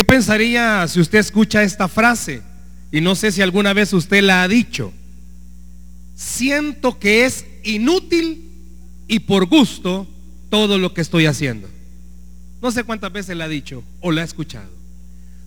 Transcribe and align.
¿Qué 0.00 0.04
pensaría 0.06 0.88
si 0.88 0.98
usted 0.98 1.18
escucha 1.18 1.62
esta 1.62 1.86
frase? 1.86 2.40
Y 2.90 3.02
no 3.02 3.14
sé 3.14 3.32
si 3.32 3.42
alguna 3.42 3.74
vez 3.74 3.92
usted 3.92 4.22
la 4.22 4.42
ha 4.42 4.48
dicho. 4.48 4.94
Siento 6.14 6.98
que 6.98 7.26
es 7.26 7.44
inútil 7.64 8.50
y 9.08 9.18
por 9.18 9.44
gusto 9.44 10.08
todo 10.48 10.78
lo 10.78 10.94
que 10.94 11.02
estoy 11.02 11.26
haciendo. 11.26 11.68
No 12.62 12.70
sé 12.70 12.84
cuántas 12.84 13.12
veces 13.12 13.36
la 13.36 13.44
ha 13.44 13.48
dicho 13.48 13.84
o 14.00 14.10
la 14.10 14.22
ha 14.22 14.24
escuchado. 14.24 14.70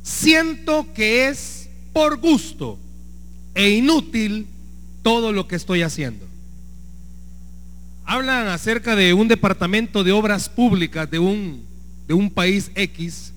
Siento 0.03 0.93
que 0.93 1.29
es 1.29 1.67
por 1.91 2.19
gusto 2.19 2.77
e 3.55 3.71
inútil 3.71 4.45
todo 5.01 5.31
lo 5.31 5.47
que 5.47 5.55
estoy 5.55 5.81
haciendo. 5.81 6.27
Hablan 8.05 8.49
acerca 8.49 8.95
de 8.95 9.15
un 9.15 9.27
departamento 9.27 10.03
de 10.03 10.11
obras 10.11 10.47
públicas 10.47 11.09
de 11.09 11.17
un, 11.17 11.65
de 12.07 12.13
un 12.13 12.29
país 12.29 12.69
X. 12.75 13.32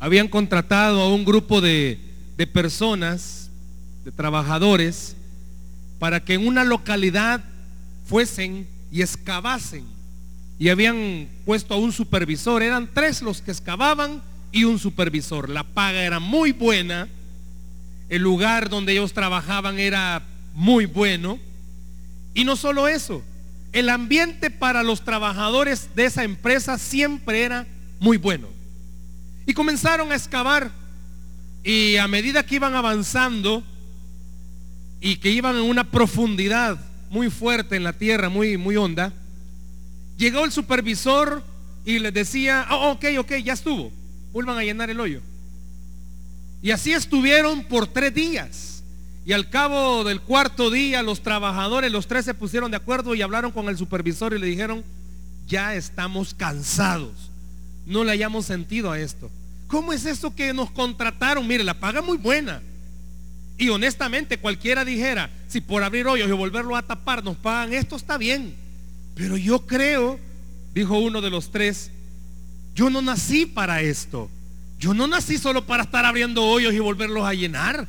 Habían 0.00 0.28
contratado 0.28 1.00
a 1.02 1.14
un 1.14 1.24
grupo 1.24 1.60
de, 1.60 2.00
de 2.36 2.46
personas, 2.46 3.50
de 4.04 4.10
trabajadores, 4.10 5.14
para 5.98 6.24
que 6.24 6.34
en 6.34 6.46
una 6.46 6.64
localidad 6.64 7.44
fuesen 8.06 8.66
y 8.90 9.02
excavasen. 9.02 9.84
Y 10.58 10.70
habían 10.70 11.28
puesto 11.44 11.74
a 11.74 11.76
un 11.76 11.92
supervisor. 11.92 12.62
Eran 12.62 12.88
tres 12.92 13.22
los 13.22 13.40
que 13.42 13.50
excavaban 13.50 14.22
y 14.52 14.64
un 14.64 14.78
supervisor. 14.78 15.48
La 15.48 15.62
paga 15.62 16.02
era 16.02 16.18
muy 16.18 16.52
buena. 16.52 17.08
El 18.08 18.22
lugar 18.22 18.68
donde 18.68 18.92
ellos 18.92 19.12
trabajaban 19.12 19.78
era 19.78 20.22
muy 20.54 20.86
bueno. 20.86 21.38
Y 22.34 22.44
no 22.44 22.56
solo 22.56 22.88
eso, 22.88 23.22
el 23.72 23.88
ambiente 23.88 24.50
para 24.50 24.82
los 24.82 25.04
trabajadores 25.04 25.90
de 25.94 26.06
esa 26.06 26.24
empresa 26.24 26.78
siempre 26.78 27.42
era 27.42 27.66
muy 27.98 28.16
bueno. 28.16 28.48
Y 29.50 29.52
comenzaron 29.52 30.12
a 30.12 30.14
excavar. 30.14 30.70
Y 31.64 31.96
a 31.96 32.06
medida 32.06 32.46
que 32.46 32.54
iban 32.54 32.76
avanzando 32.76 33.64
y 35.00 35.16
que 35.16 35.32
iban 35.32 35.56
en 35.56 35.62
una 35.62 35.90
profundidad 35.90 36.78
muy 37.10 37.30
fuerte 37.30 37.74
en 37.74 37.82
la 37.82 37.92
tierra, 37.92 38.28
muy, 38.28 38.56
muy 38.56 38.76
honda, 38.76 39.12
llegó 40.16 40.44
el 40.44 40.52
supervisor 40.52 41.42
y 41.84 41.98
les 41.98 42.14
decía, 42.14 42.64
oh, 42.70 42.92
ok, 42.92 43.06
ok, 43.18 43.32
ya 43.42 43.54
estuvo, 43.54 43.90
vuelvan 44.32 44.56
a 44.56 44.62
llenar 44.62 44.88
el 44.88 45.00
hoyo. 45.00 45.20
Y 46.62 46.70
así 46.70 46.92
estuvieron 46.92 47.64
por 47.64 47.88
tres 47.88 48.14
días. 48.14 48.84
Y 49.26 49.32
al 49.32 49.50
cabo 49.50 50.04
del 50.04 50.20
cuarto 50.20 50.70
día, 50.70 51.02
los 51.02 51.22
trabajadores, 51.22 51.90
los 51.90 52.06
tres 52.06 52.24
se 52.24 52.34
pusieron 52.34 52.70
de 52.70 52.76
acuerdo 52.76 53.16
y 53.16 53.22
hablaron 53.22 53.50
con 53.50 53.68
el 53.68 53.76
supervisor 53.76 54.32
y 54.32 54.38
le 54.38 54.46
dijeron, 54.46 54.84
ya 55.48 55.74
estamos 55.74 56.34
cansados. 56.34 57.30
No 57.84 58.04
le 58.04 58.12
hayamos 58.12 58.46
sentido 58.46 58.92
a 58.92 59.00
esto. 59.00 59.28
¿Cómo 59.70 59.92
es 59.92 60.04
eso 60.04 60.34
que 60.34 60.52
nos 60.52 60.70
contrataron? 60.72 61.46
Mire, 61.46 61.62
la 61.62 61.78
paga 61.78 62.02
muy 62.02 62.18
buena. 62.18 62.60
Y 63.56 63.68
honestamente 63.68 64.38
cualquiera 64.38 64.84
dijera, 64.84 65.30
si 65.46 65.60
por 65.60 65.84
abrir 65.84 66.08
hoyos 66.08 66.28
y 66.28 66.32
volverlo 66.32 66.74
a 66.74 66.82
tapar 66.82 67.22
nos 67.22 67.36
pagan 67.36 67.72
esto, 67.72 67.94
está 67.94 68.18
bien. 68.18 68.56
Pero 69.14 69.36
yo 69.36 69.66
creo, 69.66 70.18
dijo 70.74 70.98
uno 70.98 71.20
de 71.20 71.30
los 71.30 71.52
tres, 71.52 71.92
yo 72.74 72.90
no 72.90 73.00
nací 73.00 73.46
para 73.46 73.80
esto. 73.80 74.28
Yo 74.78 74.92
no 74.92 75.06
nací 75.06 75.38
solo 75.38 75.64
para 75.66 75.84
estar 75.84 76.04
abriendo 76.04 76.44
hoyos 76.44 76.74
y 76.74 76.80
volverlos 76.80 77.24
a 77.24 77.34
llenar. 77.34 77.86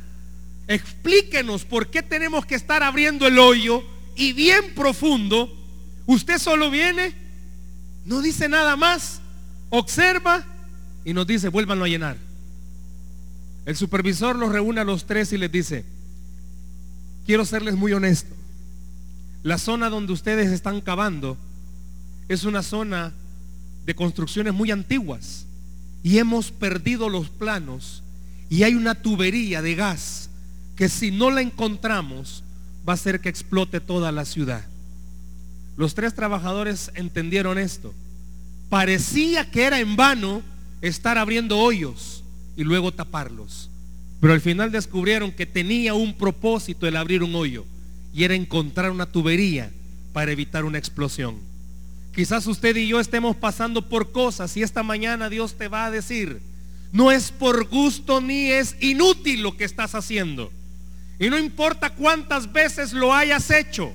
Explíquenos 0.68 1.64
por 1.64 1.90
qué 1.90 2.02
tenemos 2.02 2.46
que 2.46 2.54
estar 2.54 2.84
abriendo 2.84 3.26
el 3.26 3.40
hoyo 3.40 3.82
y 4.14 4.34
bien 4.34 4.72
profundo. 4.76 5.52
Usted 6.06 6.38
solo 6.38 6.70
viene, 6.70 7.12
no 8.04 8.20
dice 8.20 8.48
nada 8.48 8.76
más, 8.76 9.20
observa 9.70 10.44
y 11.04 11.12
nos 11.12 11.26
dice, 11.26 11.48
vuélvanlo 11.48 11.84
a 11.84 11.88
llenar. 11.88 12.16
El 13.64 13.76
supervisor 13.76 14.36
los 14.36 14.52
reúne 14.52 14.80
a 14.80 14.84
los 14.84 15.06
tres 15.06 15.32
y 15.32 15.38
les 15.38 15.50
dice, 15.50 15.84
quiero 17.26 17.44
serles 17.44 17.74
muy 17.76 17.92
honesto. 17.92 18.34
La 19.42 19.58
zona 19.58 19.88
donde 19.88 20.12
ustedes 20.12 20.50
están 20.50 20.80
cavando 20.80 21.36
es 22.28 22.44
una 22.44 22.62
zona 22.62 23.12
de 23.84 23.94
construcciones 23.94 24.54
muy 24.54 24.70
antiguas 24.70 25.46
y 26.02 26.18
hemos 26.18 26.50
perdido 26.50 27.08
los 27.08 27.28
planos 27.28 28.02
y 28.48 28.62
hay 28.62 28.74
una 28.74 28.94
tubería 28.94 29.62
de 29.62 29.74
gas 29.74 30.30
que 30.76 30.88
si 30.88 31.10
no 31.10 31.30
la 31.30 31.40
encontramos 31.40 32.44
va 32.88 32.92
a 32.92 32.94
hacer 32.94 33.20
que 33.20 33.28
explote 33.28 33.80
toda 33.80 34.12
la 34.12 34.24
ciudad. 34.24 34.64
Los 35.76 35.94
tres 35.94 36.14
trabajadores 36.14 36.90
entendieron 36.94 37.58
esto. 37.58 37.94
Parecía 38.68 39.50
que 39.50 39.64
era 39.64 39.80
en 39.80 39.96
vano 39.96 40.42
estar 40.82 41.16
abriendo 41.16 41.58
hoyos 41.58 42.22
y 42.56 42.64
luego 42.64 42.92
taparlos. 42.92 43.70
Pero 44.20 44.34
al 44.34 44.40
final 44.40 44.70
descubrieron 44.70 45.32
que 45.32 45.46
tenía 45.46 45.94
un 45.94 46.14
propósito 46.14 46.86
el 46.86 46.96
abrir 46.96 47.22
un 47.22 47.34
hoyo 47.34 47.64
y 48.12 48.24
era 48.24 48.34
encontrar 48.34 48.90
una 48.90 49.06
tubería 49.06 49.70
para 50.12 50.32
evitar 50.32 50.64
una 50.64 50.78
explosión. 50.78 51.36
Quizás 52.14 52.46
usted 52.46 52.76
y 52.76 52.88
yo 52.88 53.00
estemos 53.00 53.36
pasando 53.36 53.88
por 53.88 54.12
cosas 54.12 54.56
y 54.56 54.62
esta 54.62 54.82
mañana 54.82 55.30
Dios 55.30 55.54
te 55.56 55.68
va 55.68 55.86
a 55.86 55.90
decir, 55.90 56.42
no 56.92 57.10
es 57.10 57.30
por 57.30 57.68
gusto 57.68 58.20
ni 58.20 58.48
es 58.48 58.76
inútil 58.80 59.42
lo 59.42 59.56
que 59.56 59.64
estás 59.64 59.94
haciendo. 59.94 60.52
Y 61.18 61.30
no 61.30 61.38
importa 61.38 61.94
cuántas 61.94 62.52
veces 62.52 62.92
lo 62.92 63.14
hayas 63.14 63.50
hecho, 63.50 63.94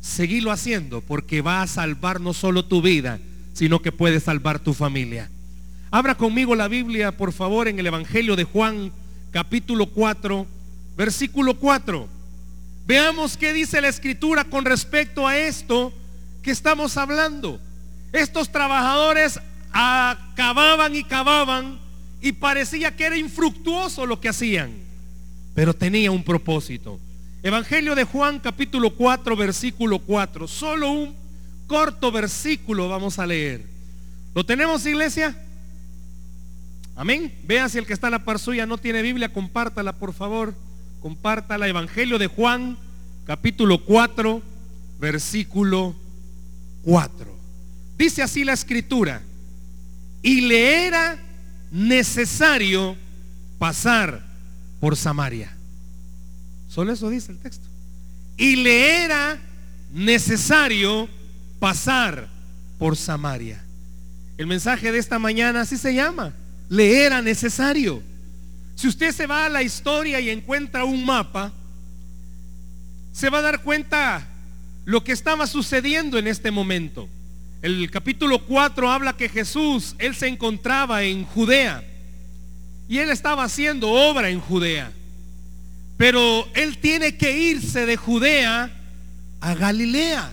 seguilo 0.00 0.52
haciendo 0.52 1.00
porque 1.00 1.40
va 1.40 1.62
a 1.62 1.66
salvar 1.66 2.20
no 2.20 2.34
solo 2.34 2.66
tu 2.66 2.82
vida, 2.82 3.18
sino 3.52 3.82
que 3.82 3.92
puede 3.92 4.20
salvar 4.20 4.58
tu 4.60 4.74
familia. 4.74 5.28
Abra 5.94 6.16
conmigo 6.16 6.56
la 6.56 6.66
Biblia, 6.66 7.16
por 7.16 7.32
favor, 7.32 7.68
en 7.68 7.78
el 7.78 7.86
Evangelio 7.86 8.34
de 8.34 8.42
Juan, 8.42 8.90
capítulo 9.30 9.86
4, 9.86 10.44
versículo 10.96 11.56
4. 11.56 12.08
Veamos 12.84 13.36
qué 13.36 13.52
dice 13.52 13.80
la 13.80 13.86
escritura 13.86 14.42
con 14.42 14.64
respecto 14.64 15.28
a 15.28 15.38
esto 15.38 15.92
que 16.42 16.50
estamos 16.50 16.96
hablando. 16.96 17.60
Estos 18.12 18.50
trabajadores 18.50 19.38
acababan 19.70 20.96
y 20.96 21.04
cavaban 21.04 21.78
y 22.20 22.32
parecía 22.32 22.96
que 22.96 23.04
era 23.04 23.16
infructuoso 23.16 24.04
lo 24.04 24.20
que 24.20 24.30
hacían, 24.30 24.72
pero 25.54 25.74
tenía 25.74 26.10
un 26.10 26.24
propósito. 26.24 26.98
Evangelio 27.44 27.94
de 27.94 28.02
Juan 28.02 28.40
capítulo 28.40 28.96
4 28.96 29.36
versículo 29.36 30.00
4. 30.00 30.48
Solo 30.48 30.90
un 30.90 31.14
corto 31.68 32.10
versículo 32.10 32.88
vamos 32.88 33.20
a 33.20 33.26
leer. 33.28 33.64
¿Lo 34.34 34.44
tenemos 34.44 34.84
iglesia? 34.86 35.40
Amén. 36.96 37.32
Vea 37.44 37.68
si 37.68 37.78
el 37.78 37.86
que 37.86 37.92
está 37.92 38.06
en 38.06 38.12
la 38.12 38.24
par 38.24 38.38
suya 38.38 38.66
no 38.66 38.78
tiene 38.78 39.02
Biblia, 39.02 39.32
compártala 39.32 39.94
por 39.94 40.12
favor. 40.12 40.54
Compártala. 41.00 41.68
Evangelio 41.68 42.18
de 42.18 42.28
Juan, 42.28 42.78
capítulo 43.26 43.84
4, 43.84 44.40
versículo 45.00 45.94
4. 46.82 47.36
Dice 47.98 48.22
así 48.22 48.44
la 48.44 48.52
escritura. 48.52 49.22
Y 50.22 50.42
le 50.42 50.86
era 50.86 51.18
necesario 51.70 52.96
pasar 53.58 54.22
por 54.80 54.96
Samaria. 54.96 55.54
Solo 56.68 56.92
eso 56.92 57.10
dice 57.10 57.32
el 57.32 57.38
texto. 57.38 57.66
Y 58.36 58.56
le 58.56 59.04
era 59.04 59.38
necesario 59.92 61.08
pasar 61.58 62.28
por 62.78 62.96
Samaria. 62.96 63.62
El 64.38 64.46
mensaje 64.46 64.90
de 64.90 64.98
esta 64.98 65.18
mañana 65.18 65.60
así 65.60 65.76
se 65.76 65.94
llama 65.94 66.32
le 66.68 67.04
era 67.04 67.22
necesario. 67.22 68.02
Si 68.74 68.88
usted 68.88 69.12
se 69.12 69.26
va 69.26 69.46
a 69.46 69.48
la 69.48 69.62
historia 69.62 70.20
y 70.20 70.30
encuentra 70.30 70.84
un 70.84 71.04
mapa, 71.04 71.52
se 73.12 73.30
va 73.30 73.38
a 73.38 73.42
dar 73.42 73.62
cuenta 73.62 74.26
lo 74.84 75.04
que 75.04 75.12
estaba 75.12 75.46
sucediendo 75.46 76.18
en 76.18 76.26
este 76.26 76.50
momento. 76.50 77.08
El 77.62 77.90
capítulo 77.90 78.44
4 78.44 78.90
habla 78.90 79.16
que 79.16 79.28
Jesús, 79.28 79.94
él 79.98 80.14
se 80.14 80.26
encontraba 80.26 81.02
en 81.02 81.24
Judea 81.24 81.82
y 82.88 82.98
él 82.98 83.10
estaba 83.10 83.44
haciendo 83.44 83.90
obra 83.90 84.28
en 84.28 84.40
Judea. 84.40 84.92
Pero 85.96 86.46
él 86.54 86.78
tiene 86.78 87.16
que 87.16 87.38
irse 87.38 87.86
de 87.86 87.96
Judea 87.96 88.70
a 89.40 89.54
Galilea. 89.54 90.32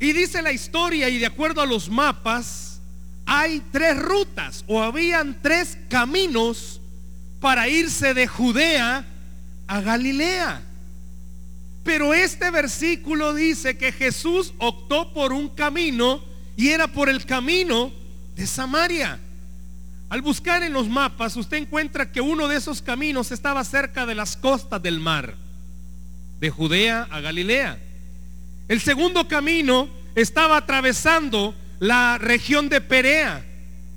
Y 0.00 0.12
dice 0.12 0.42
la 0.42 0.52
historia 0.52 1.08
y 1.08 1.18
de 1.18 1.26
acuerdo 1.26 1.60
a 1.60 1.66
los 1.66 1.88
mapas, 1.88 2.67
hay 3.30 3.62
tres 3.70 3.98
rutas 3.98 4.64
o 4.66 4.82
habían 4.82 5.42
tres 5.42 5.76
caminos 5.90 6.80
para 7.40 7.68
irse 7.68 8.14
de 8.14 8.26
Judea 8.26 9.04
a 9.66 9.80
Galilea. 9.82 10.62
Pero 11.84 12.14
este 12.14 12.50
versículo 12.50 13.34
dice 13.34 13.76
que 13.76 13.92
Jesús 13.92 14.54
optó 14.56 15.12
por 15.12 15.34
un 15.34 15.50
camino 15.50 16.22
y 16.56 16.68
era 16.68 16.88
por 16.88 17.10
el 17.10 17.26
camino 17.26 17.92
de 18.34 18.46
Samaria. 18.46 19.20
Al 20.08 20.22
buscar 20.22 20.62
en 20.62 20.72
los 20.72 20.88
mapas, 20.88 21.36
usted 21.36 21.58
encuentra 21.58 22.10
que 22.10 22.22
uno 22.22 22.48
de 22.48 22.56
esos 22.56 22.80
caminos 22.80 23.30
estaba 23.30 23.62
cerca 23.62 24.06
de 24.06 24.14
las 24.14 24.38
costas 24.38 24.82
del 24.82 25.00
mar, 25.00 25.34
de 26.40 26.48
Judea 26.48 27.06
a 27.10 27.20
Galilea. 27.20 27.78
El 28.68 28.80
segundo 28.80 29.28
camino 29.28 29.86
estaba 30.14 30.56
atravesando 30.56 31.54
la 31.80 32.18
región 32.18 32.68
de 32.68 32.80
Perea, 32.80 33.44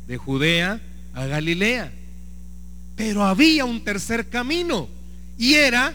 de 0.07 0.17
Judea 0.17 0.79
A 1.13 1.25
Galilea. 1.25 1.91
Pero 2.95 3.23
había 3.23 3.65
un 3.65 3.83
tercer 3.83 4.29
camino 4.29 4.87
y 5.37 5.55
era 5.55 5.93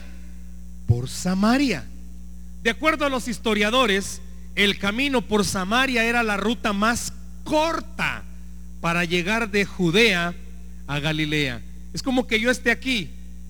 por 0.87 1.09
Samaria. 1.09 1.85
De 2.63 2.69
acuerdo 2.69 3.05
a 3.05 3.09
los 3.09 3.27
historiadores, 3.27 4.21
el 4.55 4.77
camino 4.77 5.21
por 5.21 5.45
Samaria 5.45 6.03
era 6.03 6.23
la 6.23 6.37
ruta 6.37 6.73
más 6.73 7.13
corta 7.43 8.23
para 8.81 9.05
llegar 9.05 9.51
de 9.51 9.65
Judea 9.65 10.33
a 10.87 10.99
Galilea. 10.99 11.61
Es 11.93 12.03
como 12.03 12.27
que 12.27 12.39
yo 12.39 12.51
esté 12.51 12.71
aquí. 12.71 13.09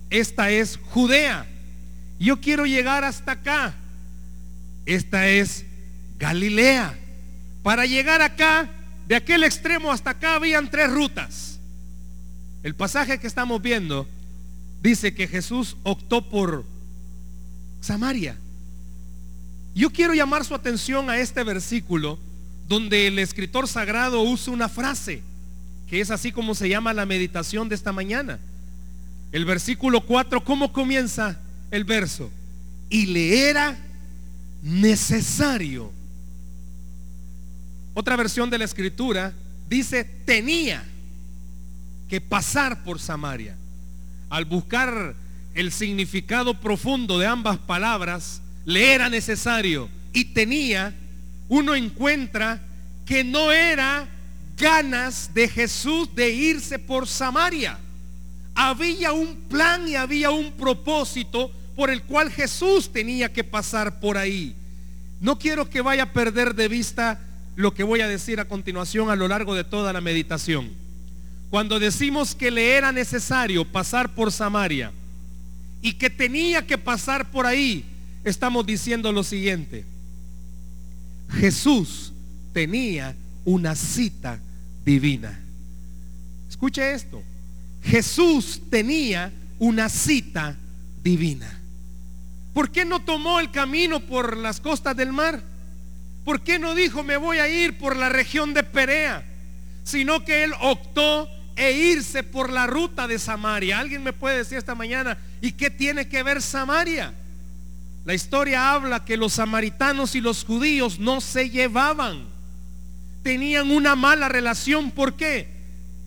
Esta 0.10 0.52
es 0.52 0.78
Judea. 0.92 1.48
Yo 2.20 2.40
quiero 2.40 2.66
llegar 2.66 3.04
hasta 3.04 3.34
acá. 3.34 3.76
Esta 4.86 5.28
es 5.28 5.66
Galilea. 6.18 6.98
Para 7.68 7.86
llegar 7.86 8.22
acá, 8.22 8.70
de 9.10 9.16
aquel 9.18 9.44
extremo 9.44 9.92
hasta 9.92 10.12
acá, 10.12 10.36
habían 10.36 10.72
tres 10.72 10.90
rutas. 10.90 11.60
El 12.64 12.76
pasaje 12.76 13.20
que 13.20 13.28
estamos 13.28 13.62
viendo 13.62 14.08
dice 14.82 15.14
que 15.14 15.28
Jesús 15.28 15.76
optó 15.84 16.30
por 16.30 16.64
Samaria. 17.82 18.38
Yo 19.76 19.90
quiero 19.90 20.14
llamar 20.14 20.46
su 20.46 20.56
atención 20.56 21.10
a 21.10 21.20
este 21.20 21.44
versículo 21.44 22.18
donde 22.70 23.08
el 23.08 23.20
escritor 23.20 23.68
sagrado 23.68 24.22
usa 24.22 24.54
una 24.54 24.70
frase 24.70 25.22
que 25.90 26.00
es 26.00 26.10
así 26.10 26.32
como 26.32 26.56
se 26.56 26.70
llama 26.70 26.94
la 26.94 27.06
meditación 27.06 27.68
de 27.68 27.76
esta 27.76 27.92
mañana. 27.92 28.40
El 29.34 29.44
versículo 29.44 30.06
4, 30.06 30.42
¿cómo 30.46 30.72
comienza 30.72 31.38
el 31.72 31.84
verso? 31.84 32.32
Y 32.90 33.08
le 33.08 33.50
era 33.50 33.78
necesario. 34.62 35.97
Otra 38.00 38.16
versión 38.16 38.52
de 38.52 38.60
la 38.60 38.66
escritura 38.66 39.34
dice 39.68 40.04
tenía 40.04 40.86
que 42.08 42.22
pasar 42.22 42.84
por 42.84 43.00
Samaria. 43.00 43.58
Al 44.30 44.46
buscar 44.46 45.16
el 45.56 45.72
significado 45.72 46.60
profundo 46.60 47.18
de 47.18 47.26
ambas 47.26 47.58
palabras, 47.58 48.44
le 48.66 48.94
era 48.94 49.10
necesario 49.10 49.90
y 50.14 50.26
tenía, 50.26 50.94
uno 51.50 51.74
encuentra 51.74 52.62
que 53.04 53.24
no 53.24 53.52
era 53.52 54.08
ganas 54.60 55.34
de 55.34 55.50
Jesús 55.50 56.14
de 56.14 56.30
irse 56.30 56.78
por 56.78 57.08
Samaria. 57.08 57.80
Había 58.54 59.12
un 59.12 59.38
plan 59.50 59.88
y 59.88 59.96
había 59.96 60.30
un 60.30 60.52
propósito 60.52 61.52
por 61.76 61.90
el 61.90 62.04
cual 62.04 62.30
Jesús 62.30 62.94
tenía 62.94 63.34
que 63.34 63.44
pasar 63.44 64.00
por 64.00 64.20
ahí. 64.20 64.56
No 65.20 65.40
quiero 65.40 65.68
que 65.68 65.82
vaya 65.82 66.04
a 66.04 66.14
perder 66.14 66.54
de 66.54 66.68
vista 66.68 67.24
lo 67.58 67.74
que 67.74 67.84
voy 67.84 68.02
a 68.02 68.08
decir 68.08 68.40
a 68.40 68.46
continuación 68.46 69.10
a 69.10 69.16
lo 69.16 69.28
largo 69.28 69.56
de 69.56 69.64
toda 69.64 69.92
la 69.92 70.00
meditación. 70.00 70.70
Cuando 71.50 71.80
decimos 71.80 72.36
que 72.36 72.52
le 72.52 72.76
era 72.76 72.92
necesario 72.92 73.66
pasar 73.66 74.14
por 74.14 74.32
Samaria 74.32 74.92
y 75.82 75.94
que 75.94 76.12
tenía 76.12 76.68
que 76.68 76.78
pasar 76.78 77.32
por 77.32 77.48
ahí, 77.48 77.84
estamos 78.24 78.64
diciendo 78.64 79.12
lo 79.12 79.24
siguiente. 79.24 79.86
Jesús 81.32 82.14
tenía 82.54 83.16
una 83.44 83.76
cita 83.76 84.40
divina. 84.86 85.40
Escuche 86.48 86.94
esto. 86.94 87.24
Jesús 87.82 88.62
tenía 88.70 89.34
una 89.58 89.90
cita 89.90 90.56
divina. 91.04 91.60
¿Por 92.54 92.70
qué 92.70 92.86
no 92.86 93.02
tomó 93.04 93.40
el 93.40 93.50
camino 93.50 94.00
por 94.00 94.38
las 94.38 94.60
costas 94.60 94.96
del 94.96 95.12
mar? 95.12 95.57
¿Por 96.28 96.42
qué 96.42 96.60
no 96.60 96.76
dijo 96.76 97.04
me 97.04 97.16
voy 97.16 97.38
a 97.38 97.48
ir 97.48 97.78
por 97.78 97.96
la 97.96 98.10
región 98.10 98.54
de 98.54 98.62
Perea? 98.62 99.24
Sino 99.86 100.26
que 100.26 100.44
él 100.44 100.52
optó 100.60 101.30
e 101.56 101.72
irse 101.72 102.22
por 102.22 102.52
la 102.52 102.68
ruta 102.68 103.08
de 103.08 103.18
Samaria. 103.18 103.80
¿Alguien 103.80 104.04
me 104.04 104.12
puede 104.12 104.40
decir 104.40 104.58
esta 104.58 104.76
mañana, 104.76 105.18
¿y 105.40 105.54
qué 105.54 105.70
tiene 105.70 106.10
que 106.10 106.24
ver 106.24 106.42
Samaria? 106.42 107.14
La 108.04 108.14
historia 108.14 108.74
habla 108.74 109.06
que 109.06 109.16
los 109.16 109.36
samaritanos 109.36 110.16
y 110.16 110.20
los 110.20 110.44
judíos 110.44 111.00
no 111.00 111.22
se 111.22 111.50
llevaban. 111.50 112.26
Tenían 113.24 113.72
una 113.72 113.96
mala 113.96 114.28
relación. 114.28 114.92
¿Por 114.92 115.16
qué? 115.16 115.48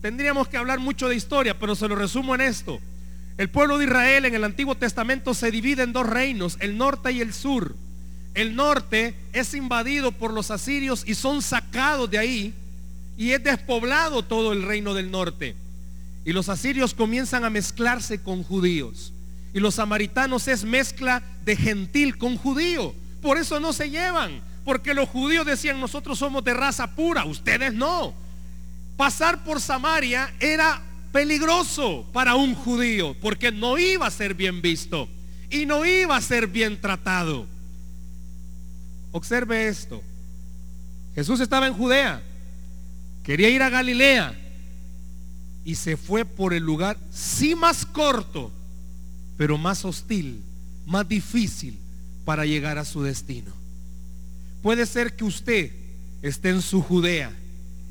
Tendríamos 0.03 0.47
que 0.47 0.57
hablar 0.57 0.77
mucho 0.77 1.09
de 1.09 1.15
historia, 1.15 1.57
pero 1.57 1.73
se 1.73 1.87
lo 1.87 1.95
resumo 1.95 2.35
en 2.35 2.41
esto. 2.41 2.79
El 3.39 3.49
pueblo 3.49 3.79
de 3.79 3.85
Israel 3.85 4.25
en 4.25 4.35
el 4.35 4.43
Antiguo 4.43 4.75
Testamento 4.75 5.33
se 5.33 5.49
divide 5.49 5.81
en 5.81 5.93
dos 5.93 6.05
reinos, 6.05 6.57
el 6.59 6.77
norte 6.77 7.11
y 7.11 7.21
el 7.21 7.33
sur. 7.33 7.75
El 8.33 8.55
norte 8.55 9.15
es 9.33 9.53
invadido 9.53 10.11
por 10.11 10.33
los 10.33 10.51
asirios 10.51 11.03
y 11.05 11.15
son 11.15 11.41
sacados 11.41 12.09
de 12.09 12.17
ahí 12.17 12.53
y 13.17 13.31
es 13.31 13.43
despoblado 13.43 14.23
todo 14.23 14.53
el 14.53 14.63
reino 14.63 14.93
del 14.93 15.11
norte. 15.11 15.55
Y 16.23 16.33
los 16.33 16.49
asirios 16.49 16.93
comienzan 16.93 17.43
a 17.43 17.49
mezclarse 17.49 18.21
con 18.21 18.43
judíos. 18.43 19.11
Y 19.53 19.59
los 19.59 19.75
samaritanos 19.75 20.47
es 20.47 20.63
mezcla 20.63 21.21
de 21.43 21.55
gentil 21.55 22.17
con 22.17 22.37
judío. 22.37 22.93
Por 23.21 23.37
eso 23.37 23.59
no 23.59 23.73
se 23.73 23.89
llevan. 23.89 24.41
Porque 24.63 24.93
los 24.93 25.09
judíos 25.09 25.45
decían 25.45 25.79
nosotros 25.79 26.19
somos 26.19 26.43
de 26.43 26.53
raza 26.53 26.95
pura, 26.95 27.25
ustedes 27.25 27.73
no. 27.73 28.13
Pasar 28.95 29.43
por 29.43 29.59
Samaria 29.59 30.31
era 30.39 30.81
peligroso 31.11 32.05
para 32.13 32.35
un 32.35 32.55
judío 32.55 33.15
porque 33.21 33.51
no 33.51 33.77
iba 33.77 34.07
a 34.07 34.11
ser 34.11 34.33
bien 34.33 34.61
visto 34.61 35.09
y 35.49 35.65
no 35.65 35.85
iba 35.85 36.15
a 36.15 36.21
ser 36.21 36.47
bien 36.47 36.79
tratado. 36.79 37.47
Observe 39.11 39.67
esto. 39.67 40.01
Jesús 41.15 41.39
estaba 41.39 41.67
en 41.67 41.73
Judea, 41.73 42.21
quería 43.23 43.49
ir 43.49 43.61
a 43.61 43.69
Galilea 43.69 44.33
y 45.65 45.75
se 45.75 45.97
fue 45.97 46.23
por 46.23 46.53
el 46.53 46.63
lugar, 46.63 46.97
sí 47.11 47.53
más 47.53 47.85
corto, 47.85 48.51
pero 49.37 49.57
más 49.57 49.83
hostil, 49.83 50.41
más 50.85 51.07
difícil 51.07 51.77
para 52.23 52.45
llegar 52.45 52.77
a 52.77 52.85
su 52.85 53.03
destino. 53.03 53.51
Puede 54.61 54.85
ser 54.85 55.15
que 55.15 55.25
usted 55.25 55.71
esté 56.21 56.49
en 56.49 56.61
su 56.61 56.81
Judea 56.81 57.33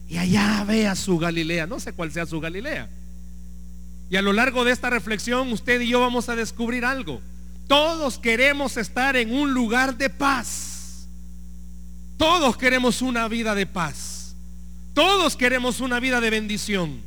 y 0.09 0.17
allá 0.17 0.65
vea 0.65 0.97
su 0.97 1.19
Galilea, 1.19 1.67
no 1.67 1.79
sé 1.79 1.93
cuál 1.93 2.11
sea 2.11 2.25
su 2.25 2.41
Galilea 2.41 2.89
y 4.11 4.17
a 4.17 4.23
lo 4.23 4.33
largo 4.33 4.65
de 4.65 4.73
esta 4.73 4.91
reflexión 4.91 5.53
usted 5.53 5.81
y 5.81 5.89
yo 5.89 6.01
vamos 6.01 6.29
a 6.29 6.35
descubrir 6.35 6.85
algo. 6.85 7.23
Todos 7.69 8.19
queremos 8.19 8.77
estar 8.77 9.17
en 9.17 9.33
un 9.33 9.55
lugar 9.55 9.97
de 9.97 10.11
paz. 10.11 10.70
Todos 12.21 12.59
queremos 12.59 13.01
una 13.01 13.29
vida 13.29 13.55
de 13.55 13.65
paz. 13.65 14.35
Todos 14.93 15.39
queremos 15.39 15.81
una 15.81 15.99
vida 16.01 16.21
de 16.21 16.29
bendición. 16.29 17.01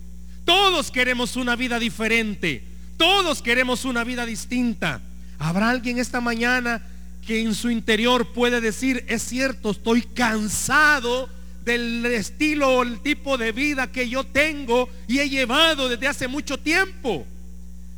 Todos 0.44 0.90
queremos 0.90 1.36
una 1.36 1.56
vida 1.56 1.78
diferente. 1.78 2.64
Todos 2.98 3.44
queremos 3.44 3.86
una 3.86 4.04
vida 4.04 4.26
distinta. 4.26 5.02
¿Habrá 5.38 5.70
alguien 5.70 6.00
esta 6.00 6.20
mañana 6.20 6.82
que 7.28 7.42
en 7.42 7.54
su 7.54 7.70
interior 7.70 8.34
puede 8.34 8.60
decir, 8.60 9.06
es 9.08 9.22
cierto, 9.22 9.70
estoy 9.70 10.02
cansado 10.02 11.30
del 11.64 12.04
estilo 12.08 12.78
o 12.78 12.82
el 12.82 13.00
tipo 13.02 13.38
de 13.38 13.52
vida 13.52 13.92
que 13.92 14.10
yo 14.10 14.24
tengo 14.24 14.90
y 15.08 15.20
he 15.20 15.30
llevado 15.30 15.90
desde 15.90 16.08
hace 16.08 16.28
mucho 16.28 16.58
tiempo. 16.58 17.28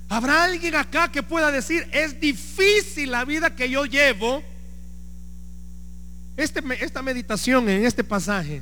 ¿Habrá 0.10 0.44
alguien 0.44 0.76
acá 0.76 1.10
que 1.10 1.24
pueda 1.24 1.50
decir, 1.50 1.88
es 1.94 2.20
difícil 2.20 3.12
la 3.12 3.24
vida 3.24 3.56
que 3.56 3.70
yo 3.70 3.86
llevo? 3.86 4.44
Este, 6.38 6.62
esta 6.84 7.02
meditación 7.02 7.70
en 7.70 7.86
este 7.86 8.04
pasaje, 8.04 8.62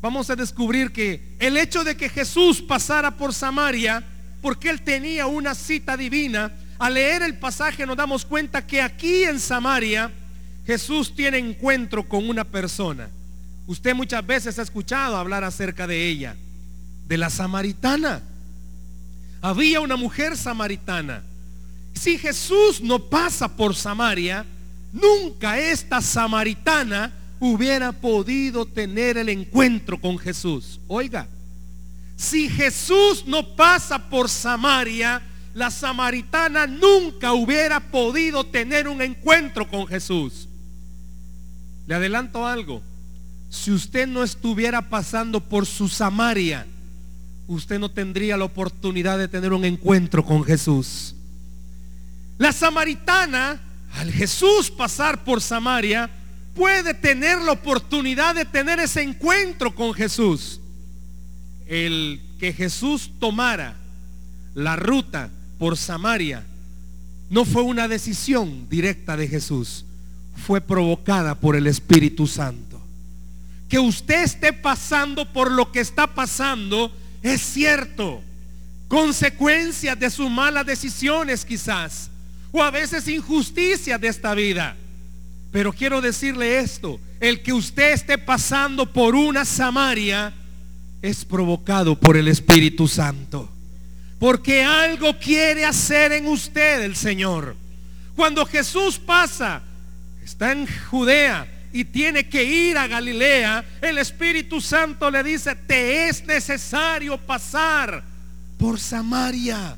vamos 0.00 0.30
a 0.30 0.36
descubrir 0.36 0.92
que 0.92 1.36
el 1.40 1.56
hecho 1.56 1.82
de 1.82 1.96
que 1.96 2.08
Jesús 2.08 2.62
pasara 2.62 3.16
por 3.16 3.34
Samaria, 3.34 4.04
porque 4.40 4.70
él 4.70 4.82
tenía 4.82 5.26
una 5.26 5.54
cita 5.54 5.96
divina, 5.96 6.52
al 6.78 6.94
leer 6.94 7.22
el 7.22 7.38
pasaje 7.38 7.84
nos 7.86 7.96
damos 7.96 8.24
cuenta 8.24 8.64
que 8.64 8.80
aquí 8.80 9.24
en 9.24 9.40
Samaria 9.40 10.12
Jesús 10.64 11.14
tiene 11.14 11.38
encuentro 11.38 12.08
con 12.08 12.28
una 12.28 12.44
persona. 12.44 13.10
Usted 13.66 13.94
muchas 13.94 14.24
veces 14.24 14.58
ha 14.58 14.62
escuchado 14.62 15.16
hablar 15.16 15.42
acerca 15.42 15.86
de 15.86 16.08
ella, 16.08 16.36
de 17.06 17.16
la 17.18 17.30
samaritana. 17.30 18.22
Había 19.40 19.80
una 19.80 19.96
mujer 19.96 20.36
samaritana. 20.36 21.22
Si 21.94 22.16
Jesús 22.16 22.80
no 22.80 22.98
pasa 22.98 23.48
por 23.48 23.74
Samaria, 23.74 24.44
nunca 24.92 25.58
esta 25.58 26.00
samaritana 26.00 27.12
hubiera 27.40 27.92
podido 27.92 28.66
tener 28.66 29.16
el 29.18 29.28
encuentro 29.28 30.00
con 30.00 30.18
Jesús. 30.18 30.80
Oiga, 30.86 31.28
si 32.16 32.48
Jesús 32.48 33.24
no 33.26 33.54
pasa 33.54 34.08
por 34.08 34.28
Samaria, 34.28 35.22
la 35.54 35.70
samaritana 35.70 36.66
nunca 36.66 37.32
hubiera 37.32 37.80
podido 37.80 38.44
tener 38.44 38.88
un 38.88 39.02
encuentro 39.02 39.68
con 39.68 39.86
Jesús. 39.86 40.48
Le 41.86 41.94
adelanto 41.94 42.46
algo 42.46 42.82
si 43.48 43.70
usted 43.72 44.06
no 44.06 44.22
estuviera 44.22 44.90
pasando 44.90 45.40
por 45.40 45.64
su 45.64 45.88
Samaria, 45.88 46.66
usted 47.46 47.78
no 47.78 47.90
tendría 47.90 48.36
la 48.36 48.44
oportunidad 48.44 49.18
de 49.18 49.28
tener 49.28 49.52
un 49.52 49.64
encuentro 49.64 50.24
con 50.24 50.44
Jesús. 50.44 51.14
La 52.36 52.52
samaritana, 52.52 53.60
al 53.98 54.12
Jesús 54.12 54.70
pasar 54.70 55.24
por 55.24 55.40
Samaria, 55.40 56.08
puede 56.54 56.94
tener 56.94 57.38
la 57.40 57.52
oportunidad 57.52 58.34
de 58.34 58.44
tener 58.44 58.78
ese 58.78 59.02
encuentro 59.02 59.74
con 59.74 59.92
Jesús. 59.92 60.60
El 61.66 62.20
que 62.38 62.52
Jesús 62.52 63.10
tomara 63.18 63.76
la 64.54 64.76
ruta 64.76 65.30
por 65.58 65.76
Samaria 65.76 66.44
no 67.28 67.44
fue 67.44 67.62
una 67.62 67.88
decisión 67.88 68.68
directa 68.68 69.16
de 69.16 69.26
Jesús, 69.26 69.84
fue 70.46 70.60
provocada 70.60 71.34
por 71.34 71.56
el 71.56 71.66
Espíritu 71.66 72.26
Santo. 72.26 72.80
Que 73.68 73.80
usted 73.80 74.22
esté 74.22 74.52
pasando 74.52 75.30
por 75.32 75.50
lo 75.50 75.72
que 75.72 75.80
está 75.80 76.14
pasando 76.14 76.92
es 77.22 77.40
cierto. 77.40 78.22
Consecuencias 78.86 79.98
de 79.98 80.08
sus 80.08 80.30
malas 80.30 80.64
decisiones 80.64 81.44
quizás. 81.44 82.10
O 82.52 82.62
a 82.62 82.70
veces 82.70 83.06
injusticias 83.08 84.00
de 84.00 84.08
esta 84.08 84.34
vida. 84.34 84.76
Pero 85.50 85.72
quiero 85.72 86.00
decirle 86.00 86.58
esto. 86.58 87.00
El 87.20 87.42
que 87.42 87.52
usted 87.52 87.92
esté 87.92 88.18
pasando 88.18 88.92
por 88.92 89.14
una 89.14 89.44
Samaria 89.44 90.32
es 91.02 91.24
provocado 91.24 91.98
por 91.98 92.16
el 92.16 92.28
Espíritu 92.28 92.86
Santo. 92.86 93.50
Porque 94.18 94.62
algo 94.62 95.18
quiere 95.18 95.64
hacer 95.64 96.12
en 96.12 96.26
usted 96.26 96.82
el 96.82 96.96
Señor. 96.96 97.56
Cuando 98.16 98.44
Jesús 98.46 98.98
pasa, 98.98 99.62
está 100.24 100.52
en 100.52 100.66
Judea 100.90 101.46
y 101.72 101.84
tiene 101.84 102.28
que 102.28 102.42
ir 102.42 102.76
a 102.76 102.86
Galilea, 102.86 103.64
el 103.80 103.98
Espíritu 103.98 104.60
Santo 104.60 105.10
le 105.10 105.22
dice, 105.22 105.54
te 105.54 106.08
es 106.08 106.24
necesario 106.24 107.16
pasar 107.18 108.02
por 108.58 108.80
Samaria. 108.80 109.76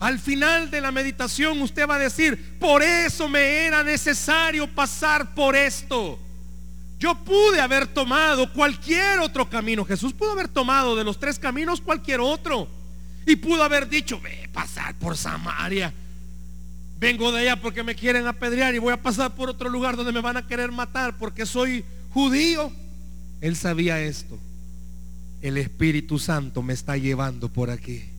Al 0.00 0.18
final 0.18 0.70
de 0.70 0.80
la 0.80 0.90
meditación 0.90 1.60
usted 1.60 1.86
va 1.86 1.96
a 1.96 1.98
decir, 1.98 2.58
por 2.58 2.82
eso 2.82 3.28
me 3.28 3.66
era 3.66 3.84
necesario 3.84 4.66
pasar 4.66 5.34
por 5.34 5.54
esto. 5.54 6.18
Yo 6.98 7.14
pude 7.14 7.60
haber 7.60 7.86
tomado 7.86 8.50
cualquier 8.52 9.20
otro 9.20 9.48
camino. 9.48 9.84
Jesús 9.84 10.14
pudo 10.14 10.32
haber 10.32 10.48
tomado 10.48 10.96
de 10.96 11.04
los 11.04 11.20
tres 11.20 11.38
caminos 11.38 11.82
cualquier 11.82 12.20
otro. 12.20 12.66
Y 13.26 13.36
pudo 13.36 13.62
haber 13.62 13.88
dicho, 13.88 14.18
ve, 14.20 14.48
pasar 14.52 14.94
por 14.98 15.18
Samaria. 15.18 15.92
Vengo 16.98 17.30
de 17.32 17.40
allá 17.40 17.60
porque 17.60 17.82
me 17.82 17.94
quieren 17.94 18.26
apedrear 18.26 18.74
y 18.74 18.78
voy 18.78 18.92
a 18.94 19.02
pasar 19.02 19.34
por 19.34 19.50
otro 19.50 19.68
lugar 19.68 19.96
donde 19.96 20.12
me 20.12 20.20
van 20.20 20.38
a 20.38 20.46
querer 20.46 20.72
matar 20.72 21.16
porque 21.18 21.44
soy 21.44 21.84
judío. 22.10 22.72
Él 23.42 23.54
sabía 23.54 24.00
esto. 24.00 24.38
El 25.42 25.58
Espíritu 25.58 26.18
Santo 26.18 26.62
me 26.62 26.72
está 26.72 26.96
llevando 26.96 27.48
por 27.48 27.70
aquí. 27.70 28.09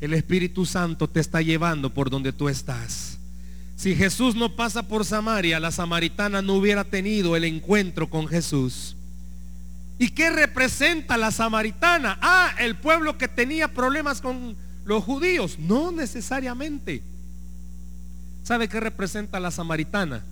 El 0.00 0.14
Espíritu 0.14 0.64
Santo 0.64 1.08
te 1.08 1.20
está 1.20 1.42
llevando 1.42 1.92
por 1.92 2.10
donde 2.10 2.32
tú 2.32 2.48
estás. 2.48 3.18
Si 3.76 3.94
Jesús 3.94 4.34
no 4.34 4.56
pasa 4.56 4.88
por 4.88 5.04
Samaria, 5.04 5.60
la 5.60 5.70
samaritana 5.70 6.42
no 6.42 6.54
hubiera 6.54 6.84
tenido 6.84 7.36
el 7.36 7.44
encuentro 7.44 8.10
con 8.10 8.26
Jesús. 8.26 8.96
¿Y 9.98 10.10
qué 10.10 10.30
representa 10.30 11.16
la 11.16 11.30
samaritana? 11.30 12.18
Ah, 12.20 12.54
el 12.58 12.76
pueblo 12.76 13.18
que 13.18 13.28
tenía 13.28 13.68
problemas 13.68 14.20
con 14.20 14.56
los 14.84 15.02
judíos. 15.04 15.58
No 15.58 15.90
necesariamente. 15.90 17.02
¿Sabe 18.44 18.68
qué 18.68 18.80
representa 18.80 19.40
la 19.40 19.50
samaritana? 19.50 20.24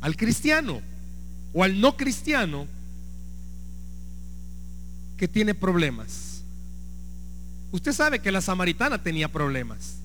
Al 0.00 0.16
cristiano 0.16 0.80
o 1.52 1.64
al 1.64 1.80
no 1.80 1.96
cristiano 1.96 2.66
que 5.16 5.26
tiene 5.26 5.54
problemas. 5.54 6.25
Usted 7.76 7.92
sabe 7.92 8.18
que 8.18 8.32
la 8.32 8.40
samaritana 8.40 9.02
tenía 9.02 9.28
problemas 9.30 9.96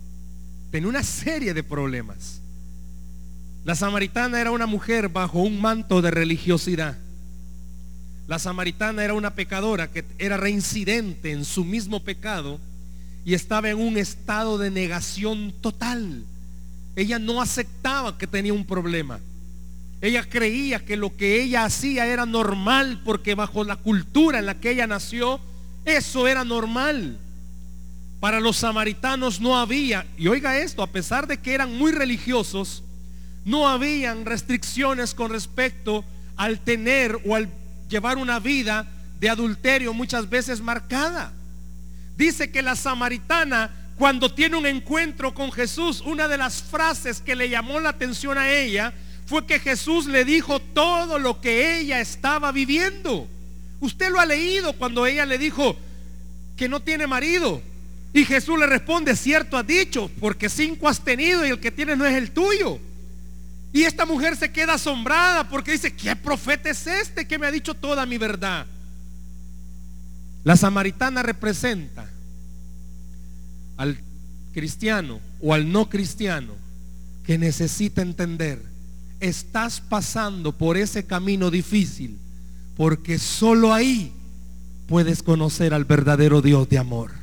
tenía 0.71 0.89
una 0.89 1.03
serie 1.03 1.53
de 1.53 1.63
problemas. 1.63 2.41
La 3.65 3.75
samaritana 3.75 4.39
era 4.39 4.51
una 4.51 4.65
mujer 4.65 5.09
bajo 5.09 5.39
un 5.39 5.61
manto 5.61 6.01
de 6.01 6.09
religiosidad. 6.09 6.97
La 8.27 8.39
samaritana 8.39 9.03
era 9.03 9.13
una 9.13 9.35
pecadora 9.35 9.91
que 9.91 10.05
era 10.17 10.37
reincidente 10.37 11.31
en 11.31 11.43
su 11.43 11.65
mismo 11.65 12.03
pecado 12.03 12.59
y 13.25 13.33
estaba 13.33 13.69
en 13.69 13.77
un 13.77 13.97
estado 13.97 14.57
de 14.57 14.71
negación 14.71 15.53
total. 15.59 16.23
Ella 16.95 17.19
no 17.19 17.41
aceptaba 17.41 18.17
que 18.17 18.25
tenía 18.25 18.53
un 18.53 18.65
problema. 18.65 19.19
Ella 19.99 20.27
creía 20.27 20.83
que 20.83 20.95
lo 20.95 21.15
que 21.15 21.43
ella 21.43 21.65
hacía 21.65 22.07
era 22.07 22.25
normal 22.25 23.01
porque 23.03 23.35
bajo 23.35 23.63
la 23.63 23.75
cultura 23.75 24.39
en 24.39 24.45
la 24.45 24.59
que 24.59 24.71
ella 24.71 24.87
nació, 24.87 25.39
eso 25.85 26.27
era 26.27 26.43
normal. 26.45 27.19
Para 28.21 28.39
los 28.39 28.57
samaritanos 28.57 29.41
no 29.41 29.57
había, 29.57 30.05
y 30.15 30.27
oiga 30.27 30.59
esto, 30.59 30.83
a 30.83 30.87
pesar 30.87 31.25
de 31.25 31.39
que 31.39 31.55
eran 31.55 31.75
muy 31.75 31.91
religiosos, 31.91 32.83
no 33.45 33.67
habían 33.67 34.25
restricciones 34.25 35.15
con 35.15 35.31
respecto 35.31 36.05
al 36.37 36.59
tener 36.59 37.19
o 37.25 37.35
al 37.35 37.49
llevar 37.89 38.19
una 38.19 38.39
vida 38.39 38.87
de 39.19 39.27
adulterio 39.27 39.91
muchas 39.95 40.29
veces 40.29 40.61
marcada. 40.61 41.33
Dice 42.15 42.51
que 42.51 42.61
la 42.61 42.75
samaritana, 42.75 43.71
cuando 43.97 44.31
tiene 44.31 44.55
un 44.55 44.67
encuentro 44.67 45.33
con 45.33 45.51
Jesús, 45.51 46.01
una 46.01 46.27
de 46.27 46.37
las 46.37 46.61
frases 46.61 47.21
que 47.21 47.35
le 47.35 47.49
llamó 47.49 47.79
la 47.79 47.89
atención 47.89 48.37
a 48.37 48.51
ella 48.51 48.93
fue 49.25 49.47
que 49.47 49.59
Jesús 49.59 50.05
le 50.05 50.25
dijo 50.25 50.59
todo 50.59 51.17
lo 51.17 51.41
que 51.41 51.79
ella 51.79 51.99
estaba 51.99 52.51
viviendo. 52.51 53.27
Usted 53.79 54.11
lo 54.11 54.19
ha 54.19 54.27
leído 54.27 54.73
cuando 54.73 55.07
ella 55.07 55.25
le 55.25 55.39
dijo 55.39 55.75
que 56.55 56.69
no 56.69 56.81
tiene 56.81 57.07
marido. 57.07 57.63
Y 58.13 58.25
Jesús 58.25 58.59
le 58.59 58.65
responde, 58.65 59.15
cierto 59.15 59.57
has 59.57 59.65
dicho, 59.65 60.09
porque 60.19 60.49
cinco 60.49 60.87
has 60.87 60.99
tenido 60.99 61.45
y 61.45 61.49
el 61.49 61.59
que 61.59 61.71
tienes 61.71 61.97
no 61.97 62.05
es 62.05 62.15
el 62.15 62.31
tuyo. 62.31 62.79
Y 63.73 63.83
esta 63.83 64.05
mujer 64.05 64.35
se 64.35 64.51
queda 64.51 64.73
asombrada 64.73 65.47
porque 65.47 65.71
dice, 65.71 65.93
¿qué 65.93 66.15
profeta 66.15 66.69
es 66.69 66.85
este 66.87 67.25
que 67.25 67.39
me 67.39 67.47
ha 67.47 67.51
dicho 67.51 67.73
toda 67.73 68.05
mi 68.05 68.17
verdad? 68.17 68.65
La 70.43 70.57
samaritana 70.57 71.23
representa 71.23 72.09
al 73.77 73.97
cristiano 74.53 75.21
o 75.39 75.53
al 75.53 75.71
no 75.71 75.89
cristiano 75.89 76.53
que 77.23 77.37
necesita 77.37 78.01
entender, 78.01 78.61
estás 79.19 79.79
pasando 79.79 80.57
por 80.57 80.75
ese 80.75 81.05
camino 81.05 81.49
difícil 81.49 82.17
porque 82.75 83.19
solo 83.19 83.73
ahí 83.73 84.11
puedes 84.87 85.23
conocer 85.23 85.73
al 85.73 85.85
verdadero 85.85 86.41
Dios 86.41 86.67
de 86.67 86.79
amor. 86.79 87.20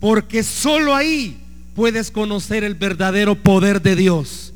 Porque 0.00 0.42
solo 0.42 0.94
ahí 0.94 1.40
puedes 1.74 2.10
conocer 2.10 2.64
el 2.64 2.74
verdadero 2.74 3.34
poder 3.42 3.82
de 3.82 3.96
Dios 3.96 4.52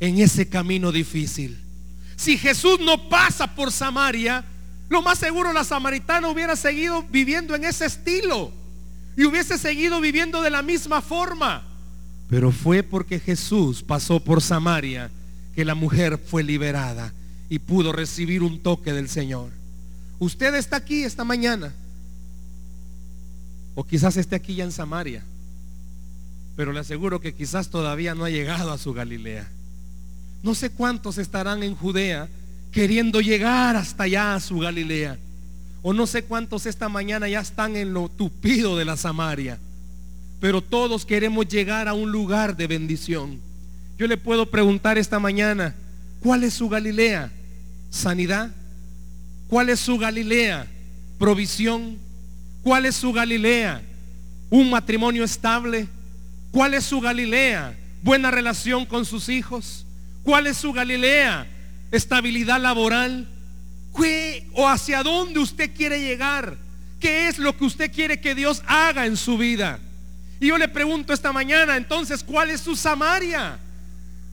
en 0.00 0.18
ese 0.18 0.48
camino 0.48 0.92
difícil. 0.92 1.58
Si 2.16 2.38
Jesús 2.38 2.78
no 2.80 3.08
pasa 3.08 3.54
por 3.54 3.70
Samaria, 3.72 4.44
lo 4.88 5.02
más 5.02 5.18
seguro 5.18 5.52
la 5.52 5.64
samaritana 5.64 6.28
hubiera 6.28 6.56
seguido 6.56 7.02
viviendo 7.02 7.54
en 7.54 7.64
ese 7.64 7.86
estilo 7.86 8.52
y 9.16 9.24
hubiese 9.24 9.58
seguido 9.58 10.00
viviendo 10.00 10.42
de 10.42 10.50
la 10.50 10.62
misma 10.62 11.02
forma. 11.02 11.62
Pero 12.28 12.52
fue 12.52 12.82
porque 12.82 13.18
Jesús 13.18 13.82
pasó 13.82 14.20
por 14.20 14.42
Samaria 14.42 15.10
que 15.54 15.64
la 15.64 15.74
mujer 15.74 16.18
fue 16.18 16.42
liberada 16.42 17.12
y 17.48 17.58
pudo 17.58 17.92
recibir 17.92 18.42
un 18.42 18.60
toque 18.60 18.92
del 18.92 19.08
Señor. 19.08 19.50
Usted 20.18 20.54
está 20.54 20.76
aquí 20.76 21.02
esta 21.02 21.24
mañana 21.24 21.72
o 23.76 23.84
quizás 23.84 24.16
esté 24.16 24.34
aquí 24.34 24.56
ya 24.56 24.64
en 24.64 24.72
Samaria. 24.72 25.22
Pero 26.56 26.72
le 26.72 26.80
aseguro 26.80 27.20
que 27.20 27.34
quizás 27.34 27.68
todavía 27.68 28.14
no 28.14 28.24
ha 28.24 28.30
llegado 28.30 28.72
a 28.72 28.78
su 28.78 28.94
Galilea. 28.94 29.48
No 30.42 30.54
sé 30.54 30.70
cuántos 30.70 31.18
estarán 31.18 31.62
en 31.62 31.76
Judea 31.76 32.28
queriendo 32.72 33.20
llegar 33.20 33.76
hasta 33.76 34.04
allá 34.04 34.34
a 34.34 34.40
su 34.40 34.58
Galilea. 34.58 35.18
O 35.82 35.92
no 35.92 36.06
sé 36.06 36.24
cuántos 36.24 36.64
esta 36.64 36.88
mañana 36.88 37.28
ya 37.28 37.40
están 37.40 37.76
en 37.76 37.92
lo 37.92 38.08
tupido 38.08 38.78
de 38.78 38.86
la 38.86 38.96
Samaria. 38.96 39.58
Pero 40.40 40.62
todos 40.62 41.04
queremos 41.04 41.46
llegar 41.46 41.86
a 41.86 41.92
un 41.92 42.10
lugar 42.10 42.56
de 42.56 42.66
bendición. 42.66 43.40
Yo 43.98 44.06
le 44.06 44.16
puedo 44.16 44.50
preguntar 44.50 44.96
esta 44.96 45.18
mañana, 45.18 45.74
¿cuál 46.20 46.44
es 46.44 46.54
su 46.54 46.70
Galilea? 46.70 47.30
¿Sanidad? 47.90 48.50
¿Cuál 49.48 49.68
es 49.68 49.80
su 49.80 49.98
Galilea? 49.98 50.66
¿Provisión? 51.18 52.05
¿Cuál 52.66 52.84
es 52.84 52.96
su 52.96 53.12
Galilea? 53.12 53.80
¿Un 54.50 54.70
matrimonio 54.70 55.22
estable? 55.22 55.86
¿Cuál 56.50 56.74
es 56.74 56.84
su 56.84 57.00
Galilea? 57.00 57.78
¿Buena 58.02 58.32
relación 58.32 58.86
con 58.86 59.04
sus 59.04 59.28
hijos? 59.28 59.86
¿Cuál 60.24 60.48
es 60.48 60.56
su 60.56 60.72
Galilea? 60.72 61.46
¿Estabilidad 61.92 62.60
laboral? 62.60 63.28
¿Qué, 63.96 64.48
¿O 64.52 64.68
hacia 64.68 65.04
dónde 65.04 65.38
usted 65.38 65.76
quiere 65.76 66.00
llegar? 66.00 66.56
¿Qué 66.98 67.28
es 67.28 67.38
lo 67.38 67.56
que 67.56 67.66
usted 67.66 67.92
quiere 67.92 68.20
que 68.20 68.34
Dios 68.34 68.64
haga 68.66 69.06
en 69.06 69.16
su 69.16 69.38
vida? 69.38 69.78
Y 70.40 70.48
yo 70.48 70.58
le 70.58 70.66
pregunto 70.66 71.12
esta 71.12 71.32
mañana, 71.32 71.76
entonces, 71.76 72.24
¿cuál 72.24 72.50
es 72.50 72.62
su 72.62 72.74
Samaria? 72.74 73.60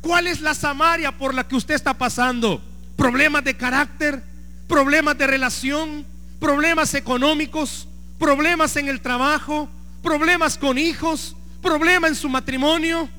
¿Cuál 0.01 0.25
es 0.25 0.41
la 0.41 0.55
Samaria 0.55 1.15
por 1.15 1.35
la 1.35 1.47
que 1.47 1.55
usted 1.55 1.75
está 1.75 1.93
pasando? 1.93 2.63
¿Problemas 2.95 3.43
de 3.43 3.55
carácter? 3.55 4.23
¿Problemas 4.67 5.19
de 5.19 5.27
relación? 5.27 6.03
¿Problemas 6.39 6.95
económicos? 6.95 7.89
Problemas 8.17 8.75
en 8.77 8.87
el 8.87 9.01
trabajo, 9.01 9.69
problemas 10.01 10.57
con 10.57 10.77
hijos, 10.77 11.35
problema 11.61 12.07
en 12.07 12.15
su 12.15 12.29
matrimonio. 12.29 13.09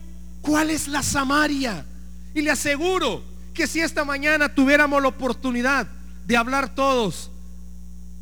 ¿Cuál 0.41 0.71
es 0.71 0.89
la 0.89 1.03
Samaria? 1.03 1.85
Y 2.35 2.43
le 2.43 2.51
aseguro 2.51 3.23
que 3.53 3.67
si 3.67 3.81
esta 3.81 4.05
mañana 4.05 4.55
tuviéramos 4.55 5.01
la 5.01 5.09
oportunidad 5.09 5.87
de 6.27 6.37
hablar 6.37 6.75
todos 6.75 7.31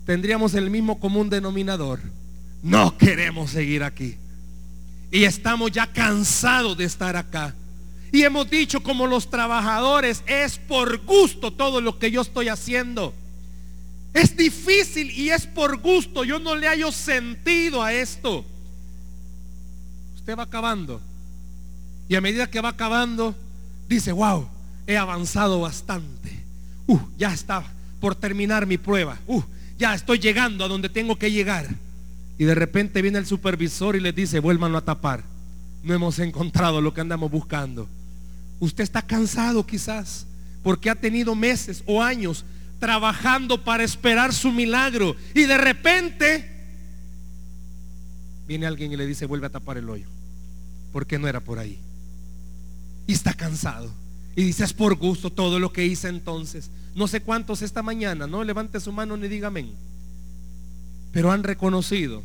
tendríamos 0.05 0.55
el 0.55 0.71
mismo 0.71 0.99
común 0.99 1.31
denominador. 1.31 2.01
No 2.63 2.97
queremos 2.97 3.51
seguir 3.51 3.83
aquí. 3.83 4.17
Y 5.11 5.25
estamos 5.25 5.71
ya 5.71 5.87
cansados 5.87 6.77
de 6.77 6.85
estar 6.85 7.17
acá. 7.17 7.55
Y 8.13 8.23
hemos 8.23 8.49
dicho 8.51 8.83
como 8.83 9.07
los 9.07 9.31
trabajadores, 9.31 10.23
es 10.27 10.59
por 10.59 10.99
gusto 11.05 11.53
todo 11.53 11.81
lo 11.81 11.99
que 11.99 12.11
yo 12.11 12.21
estoy 12.21 12.49
haciendo. 12.49 13.15
Es 14.13 14.37
difícil 14.37 15.11
y 15.11 15.31
es 15.31 15.47
por 15.47 15.79
gusto. 15.79 16.25
Yo 16.25 16.39
no 16.39 16.55
le 16.55 16.69
hallo 16.69 16.93
sentido 16.93 17.83
a 17.83 17.93
esto. 17.93 18.45
Usted 20.15 20.37
va 20.37 20.45
acabando. 20.45 21.01
Y 22.09 22.15
a 22.15 22.21
medida 22.21 22.51
que 22.51 22.61
va 22.61 22.71
acabando, 22.71 23.35
dice, 23.89 24.13
wow, 24.13 24.47
he 24.87 24.97
avanzado 24.97 25.61
bastante. 25.61 26.45
Uh, 26.87 26.99
ya 27.17 27.33
está 27.33 27.65
por 28.01 28.15
terminar 28.15 28.67
mi 28.67 28.77
prueba. 28.77 29.19
Uh, 29.27 29.43
ya 29.79 29.95
estoy 29.95 30.19
llegando 30.19 30.65
a 30.65 30.69
donde 30.69 30.89
tengo 30.89 31.17
que 31.17 31.31
llegar. 31.31 31.69
Y 32.39 32.45
de 32.45 32.55
repente 32.55 33.03
viene 33.03 33.19
el 33.19 33.27
supervisor 33.27 33.97
y 33.97 34.01
le 34.01 34.13
dice, 34.13 34.41
vuélvanlo 34.41 34.79
a 34.79 34.85
tapar. 34.85 35.25
No 35.83 35.95
hemos 35.95 36.19
encontrado 36.19 36.81
lo 36.81 36.93
que 36.93 37.01
andamos 37.01 37.31
buscando. 37.31 37.89
Usted 38.61 38.85
está 38.85 39.03
cansado 39.03 39.67
quizás 39.67 40.27
porque 40.63 40.91
ha 40.91 40.95
tenido 40.95 41.35
meses 41.35 41.83
o 41.87 42.03
años 42.03 42.45
trabajando 42.83 43.63
para 43.63 43.85
esperar 43.85 44.35
su 44.35 44.51
milagro. 44.51 45.15
Y 45.37 45.45
de 45.45 45.57
repente 45.57 46.51
viene 48.49 48.67
alguien 48.67 48.91
y 48.91 48.97
le 48.97 49.07
dice, 49.07 49.25
vuelve 49.25 49.47
a 49.47 49.51
tapar 49.51 49.79
el 49.79 49.89
hoyo. 49.89 50.09
Porque 50.91 51.17
no 51.17 51.29
era 51.29 51.39
por 51.39 51.61
ahí. 51.61 51.79
Y 53.07 53.13
está 53.13 53.35
cansado. 53.35 53.89
Y 54.35 54.43
dice, 54.43 54.65
es 54.65 54.73
por 54.73 54.97
gusto 54.97 55.31
todo 55.31 55.61
lo 55.61 55.73
que 55.73 55.87
hice 55.87 56.09
entonces. 56.09 56.73
No 56.97 57.07
sé 57.07 57.21
cuántos 57.21 57.63
esta 57.63 57.85
mañana, 57.85 58.27
no 58.27 58.43
levante 58.43 58.81
su 58.81 58.91
mano 58.91 59.17
ni 59.17 59.29
diga 59.29 59.47
amén. 59.47 59.71
Pero 61.13 61.31
han 61.31 61.45
reconocido 61.45 62.25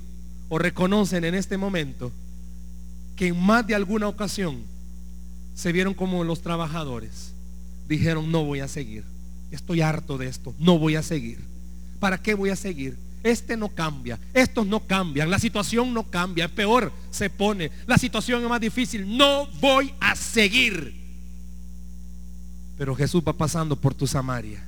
o 0.50 0.58
reconocen 0.58 1.24
en 1.24 1.36
este 1.36 1.58
momento 1.58 2.12
que 3.16 3.28
en 3.28 3.40
más 3.40 3.68
de 3.68 3.76
alguna 3.76 4.08
ocasión 4.08 4.64
se 5.54 5.72
vieron 5.72 5.94
como 5.94 6.24
los 6.24 6.42
trabajadores. 6.42 7.36
Dijeron, 7.88 8.32
no 8.32 8.44
voy 8.44 8.62
a 8.62 8.68
seguir 8.68 9.06
estoy 9.52 9.82
harto 9.82 10.18
de 10.18 10.28
esto, 10.28 10.54
no 10.60 10.78
voy 10.78 10.96
a 10.96 11.04
seguir. 11.04 11.40
¿Para 12.00 12.22
qué 12.22 12.34
voy 12.34 12.50
a 12.50 12.56
seguir? 12.56 12.98
Este 13.24 13.58
no 13.58 13.70
cambia, 13.70 14.20
estos 14.34 14.66
no 14.68 14.86
cambian, 14.86 15.30
la 15.30 15.40
situación 15.40 15.94
no 15.94 16.10
cambia, 16.10 16.46
es 16.46 16.52
peor 16.52 16.94
se 17.10 17.30
pone, 17.30 17.72
la 17.86 17.98
situación 17.98 18.44
es 18.44 18.50
más 18.50 18.62
difícil, 18.62 19.18
no 19.18 19.48
voy 19.60 19.94
a 20.00 20.16
seguir. 20.16 20.96
Pero 22.78 22.96
Jesús 22.96 23.24
va 23.28 23.34
pasando 23.34 23.76
por 23.76 23.94
tu 23.94 24.06
Samaria 24.06 24.64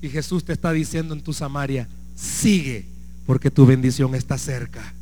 y 0.00 0.08
Jesús 0.08 0.44
te 0.44 0.52
está 0.52 0.72
diciendo 0.72 1.14
en 1.14 1.20
tu 1.20 1.32
Samaria, 1.32 1.88
sigue 2.14 2.86
porque 3.26 3.50
tu 3.50 3.66
bendición 3.66 4.14
está 4.14 4.38
cerca. 4.38 4.94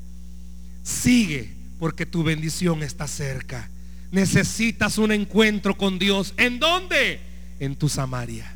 Sigue 0.82 1.54
porque 1.78 2.06
tu 2.06 2.22
bendición 2.22 2.82
está 2.82 3.06
cerca. 3.06 3.70
Necesitas 4.10 4.98
un 4.98 5.12
encuentro 5.12 5.76
con 5.76 5.98
Dios. 5.98 6.32
¿En 6.38 6.58
dónde? 6.58 7.20
En 7.60 7.76
tu 7.76 7.88
Samaria 7.88 8.55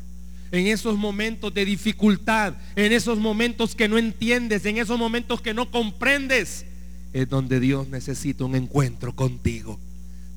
en 0.51 0.67
esos 0.67 0.97
momentos 0.97 1.53
de 1.53 1.65
dificultad, 1.65 2.55
en 2.75 2.91
esos 2.91 3.17
momentos 3.17 3.73
que 3.73 3.87
no 3.87 3.97
entiendes, 3.97 4.65
en 4.65 4.77
esos 4.77 4.99
momentos 4.99 5.41
que 5.41 5.53
no 5.53 5.71
comprendes, 5.71 6.65
es 7.13 7.29
donde 7.29 7.59
Dios 7.59 7.87
necesita 7.87 8.45
un 8.45 8.55
encuentro 8.55 9.15
contigo. 9.15 9.79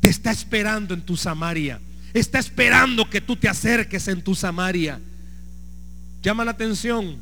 Te 0.00 0.08
está 0.08 0.30
esperando 0.30 0.94
en 0.94 1.02
tu 1.02 1.16
Samaria. 1.16 1.80
Está 2.12 2.38
esperando 2.38 3.08
que 3.10 3.20
tú 3.20 3.36
te 3.36 3.48
acerques 3.48 4.06
en 4.08 4.22
tu 4.22 4.34
Samaria. 4.34 5.00
Llama 6.22 6.44
la 6.44 6.52
atención 6.52 7.16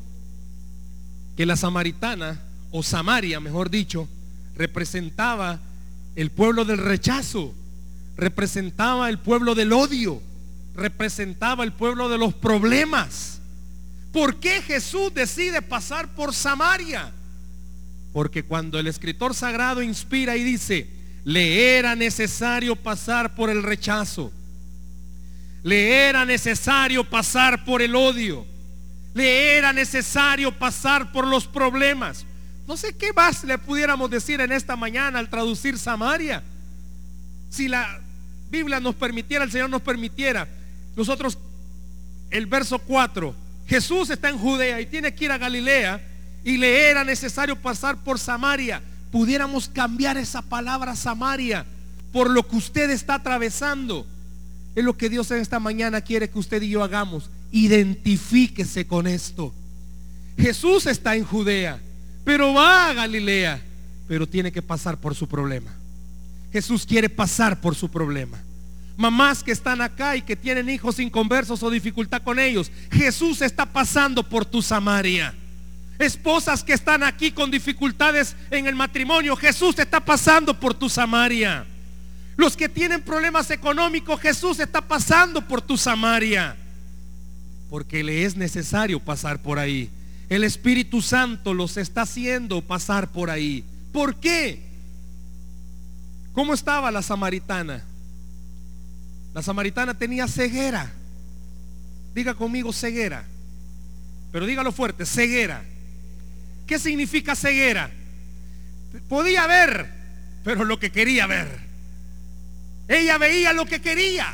que 1.35 1.45
la 1.45 1.55
samaritana, 1.55 2.41
o 2.71 2.83
Samaria 2.83 3.39
mejor 3.39 3.69
dicho, 3.69 4.07
representaba 4.55 5.59
el 6.15 6.29
pueblo 6.29 6.63
del 6.63 6.77
rechazo, 6.77 7.53
representaba 8.15 9.09
el 9.09 9.17
pueblo 9.17 9.55
del 9.55 9.73
odio 9.73 10.21
representaba 10.75 11.63
el 11.63 11.73
pueblo 11.73 12.09
de 12.09 12.17
los 12.17 12.33
problemas. 12.33 13.39
¿Por 14.11 14.39
qué 14.39 14.61
Jesús 14.61 15.13
decide 15.13 15.61
pasar 15.61 16.07
por 16.13 16.33
Samaria? 16.33 17.11
Porque 18.11 18.43
cuando 18.43 18.79
el 18.79 18.87
escritor 18.87 19.33
sagrado 19.33 19.81
inspira 19.81 20.37
y 20.37 20.43
dice, 20.43 20.87
le 21.23 21.77
era 21.77 21.95
necesario 21.95 22.75
pasar 22.75 23.33
por 23.33 23.49
el 23.49 23.63
rechazo, 23.63 24.31
le 25.63 26.07
era 26.09 26.25
necesario 26.25 27.03
pasar 27.03 27.65
por 27.65 27.81
el 27.81 27.95
odio, 27.95 28.45
le 29.15 29.57
era 29.57 29.73
necesario 29.73 30.51
pasar 30.51 31.11
por 31.11 31.25
los 31.25 31.47
problemas. 31.47 32.25
No 32.67 32.77
sé 32.77 32.95
qué 32.95 33.11
más 33.13 33.43
le 33.43 33.57
pudiéramos 33.57 34.09
decir 34.09 34.39
en 34.41 34.51
esta 34.51 34.75
mañana 34.75 35.19
al 35.19 35.29
traducir 35.29 35.77
Samaria. 35.77 36.43
Si 37.49 37.67
la 37.67 37.99
Biblia 38.49 38.79
nos 38.79 38.95
permitiera, 38.95 39.43
el 39.43 39.51
Señor 39.51 39.69
nos 39.69 39.81
permitiera, 39.81 40.47
nosotros, 40.95 41.37
el 42.29 42.45
verso 42.45 42.79
4, 42.79 43.35
Jesús 43.67 44.09
está 44.09 44.29
en 44.29 44.37
Judea 44.37 44.79
y 44.81 44.85
tiene 44.85 45.13
que 45.13 45.25
ir 45.25 45.31
a 45.31 45.37
Galilea 45.37 46.01
y 46.43 46.57
le 46.57 46.89
era 46.89 47.03
necesario 47.03 47.55
pasar 47.55 48.03
por 48.03 48.19
Samaria. 48.19 48.81
Pudiéramos 49.11 49.67
cambiar 49.67 50.17
esa 50.17 50.41
palabra 50.41 50.95
Samaria 50.95 51.65
por 52.11 52.29
lo 52.29 52.47
que 52.47 52.57
usted 52.57 52.89
está 52.89 53.15
atravesando. 53.15 54.05
Es 54.75 54.83
lo 54.83 54.97
que 54.97 55.09
Dios 55.09 55.29
en 55.31 55.39
esta 55.39 55.59
mañana 55.59 56.01
quiere 56.01 56.29
que 56.29 56.39
usted 56.39 56.61
y 56.61 56.69
yo 56.69 56.83
hagamos. 56.83 57.29
Identifíquese 57.51 58.87
con 58.87 59.07
esto. 59.07 59.53
Jesús 60.37 60.87
está 60.87 61.15
en 61.15 61.23
Judea, 61.23 61.79
pero 62.23 62.53
va 62.53 62.89
a 62.89 62.93
Galilea, 62.93 63.61
pero 64.07 64.27
tiene 64.27 64.51
que 64.51 64.63
pasar 64.63 64.97
por 64.99 65.13
su 65.13 65.27
problema. 65.27 65.71
Jesús 66.51 66.85
quiere 66.85 67.09
pasar 67.09 67.61
por 67.61 67.75
su 67.75 67.89
problema 67.89 68.39
mamás 68.97 69.43
que 69.43 69.51
están 69.51 69.81
acá 69.81 70.15
y 70.15 70.21
que 70.21 70.35
tienen 70.35 70.69
hijos 70.69 70.99
inconversos 70.99 71.63
o 71.63 71.69
dificultad 71.69 72.21
con 72.21 72.39
ellos. 72.39 72.71
Jesús 72.91 73.41
está 73.41 73.65
pasando 73.65 74.27
por 74.27 74.45
tu 74.45 74.61
Samaria. 74.61 75.33
Esposas 75.99 76.63
que 76.63 76.73
están 76.73 77.03
aquí 77.03 77.31
con 77.31 77.51
dificultades 77.51 78.35
en 78.51 78.67
el 78.67 78.75
matrimonio, 78.75 79.35
Jesús 79.35 79.77
está 79.79 79.99
pasando 79.99 80.59
por 80.59 80.73
tu 80.73 80.89
Samaria. 80.89 81.65
Los 82.35 82.57
que 82.57 82.67
tienen 82.67 83.01
problemas 83.01 83.51
económicos, 83.51 84.19
Jesús 84.19 84.59
está 84.59 84.81
pasando 84.81 85.47
por 85.47 85.61
tu 85.61 85.77
Samaria. 85.77 86.57
Porque 87.69 88.03
le 88.03 88.25
es 88.25 88.35
necesario 88.35 88.99
pasar 88.99 89.41
por 89.41 89.59
ahí. 89.59 89.89
El 90.29 90.43
Espíritu 90.43 91.01
Santo 91.01 91.53
los 91.53 91.77
está 91.77 92.01
haciendo 92.03 92.61
pasar 92.61 93.11
por 93.11 93.29
ahí. 93.29 93.63
¿Por 93.91 94.15
qué? 94.15 94.63
¿Cómo 96.33 96.55
estaba 96.55 96.91
la 96.91 97.03
samaritana? 97.03 97.83
La 99.33 99.41
samaritana 99.41 99.97
tenía 99.97 100.27
ceguera. 100.27 100.91
Diga 102.13 102.35
conmigo 102.35 102.71
ceguera. 102.71 103.25
Pero 104.31 104.45
dígalo 104.45 104.71
fuerte, 104.71 105.05
ceguera. 105.05 105.63
¿Qué 106.67 106.77
significa 106.79 107.35
ceguera? 107.35 107.89
Podía 109.09 109.47
ver, 109.47 109.89
pero 110.43 110.63
lo 110.63 110.79
que 110.79 110.91
quería 110.91 111.25
ver. 111.25 111.47
Ella 112.87 113.17
veía 113.17 113.53
lo 113.53 113.65
que 113.65 113.81
quería. 113.81 114.33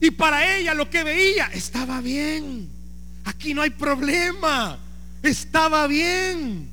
Y 0.00 0.10
para 0.10 0.56
ella 0.56 0.74
lo 0.74 0.90
que 0.90 1.04
veía 1.04 1.46
estaba 1.46 2.00
bien. 2.00 2.68
Aquí 3.24 3.54
no 3.54 3.62
hay 3.62 3.70
problema. 3.70 4.78
Estaba 5.22 5.86
bien. 5.86 6.68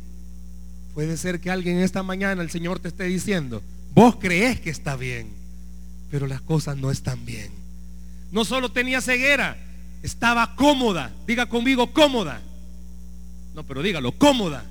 Puede 0.94 1.18
ser 1.18 1.40
que 1.40 1.50
alguien 1.50 1.80
esta 1.80 2.04
mañana 2.04 2.42
el 2.42 2.52
Señor 2.52 2.80
te 2.80 2.88
esté 2.88 3.06
diciendo, 3.06 3.64
vos 3.94 4.18
crees 4.20 4.60
que 4.60 4.70
está 4.70 4.96
bien 4.96 5.43
pero 6.14 6.28
las 6.28 6.42
cosas 6.42 6.78
no 6.78 6.92
están 6.92 7.26
bien. 7.26 7.50
No 8.32 8.46
solo 8.46 8.72
tenía 8.72 9.02
ceguera, 9.02 9.58
estaba 10.04 10.56
cómoda. 10.56 11.12
Diga 11.26 11.48
conmigo, 11.48 11.92
cómoda. 11.92 12.40
No, 13.56 13.64
pero 13.64 13.82
dígalo, 13.82 14.12
cómoda. 14.12 14.64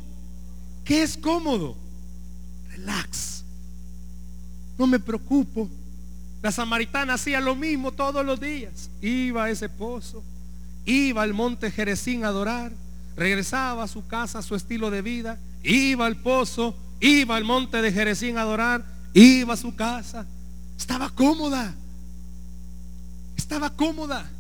¿Qué 0.85 1.03
es 1.03 1.17
cómodo? 1.17 1.77
Relax. 2.71 3.43
No 4.79 4.87
me 4.87 5.01
preocupo. 5.01 5.69
La 6.43 6.53
samaritana 6.53 7.15
hacía 7.15 7.41
lo 7.41 7.57
mismo 7.57 7.91
todos 7.91 8.25
los 8.25 8.39
días. 8.39 8.89
Iba 9.01 9.47
a 9.47 9.51
ese 9.51 9.69
pozo, 9.69 10.23
iba 10.85 11.25
al 11.25 11.35
monte 11.35 11.73
Jerezín 11.73 12.25
a 12.25 12.29
adorar, 12.29 12.71
regresaba 13.17 13.83
a 13.83 13.89
su 13.89 14.07
casa, 14.07 14.39
a 14.39 14.43
su 14.43 14.55
estilo 14.55 14.93
de 14.93 15.03
vida, 15.03 15.41
iba 15.65 16.07
al 16.07 16.19
pozo, 16.19 16.77
iba 17.01 17.35
al 17.35 17.43
monte 17.43 17.83
de 17.83 17.91
Jerezín 17.91 18.39
a 18.39 18.43
adorar, 18.43 18.85
iba 19.13 19.55
a 19.55 19.57
su 19.57 19.75
casa, 19.75 20.25
estaba 20.79 21.11
cómoda. 21.11 21.75
Estaba 23.37 23.71
cómoda. 23.71 24.31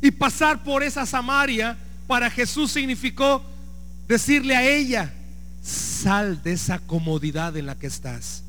Y 0.00 0.10
pasar 0.10 0.62
por 0.62 0.82
esa 0.82 1.06
Samaria 1.06 1.76
para 2.06 2.30
Jesús 2.30 2.72
significó 2.72 3.42
decirle 4.06 4.56
a 4.56 4.66
ella, 4.66 5.12
sal 5.62 6.42
de 6.42 6.52
esa 6.52 6.78
comodidad 6.78 7.56
en 7.56 7.66
la 7.66 7.78
que 7.78 7.86
estás. 7.86 8.42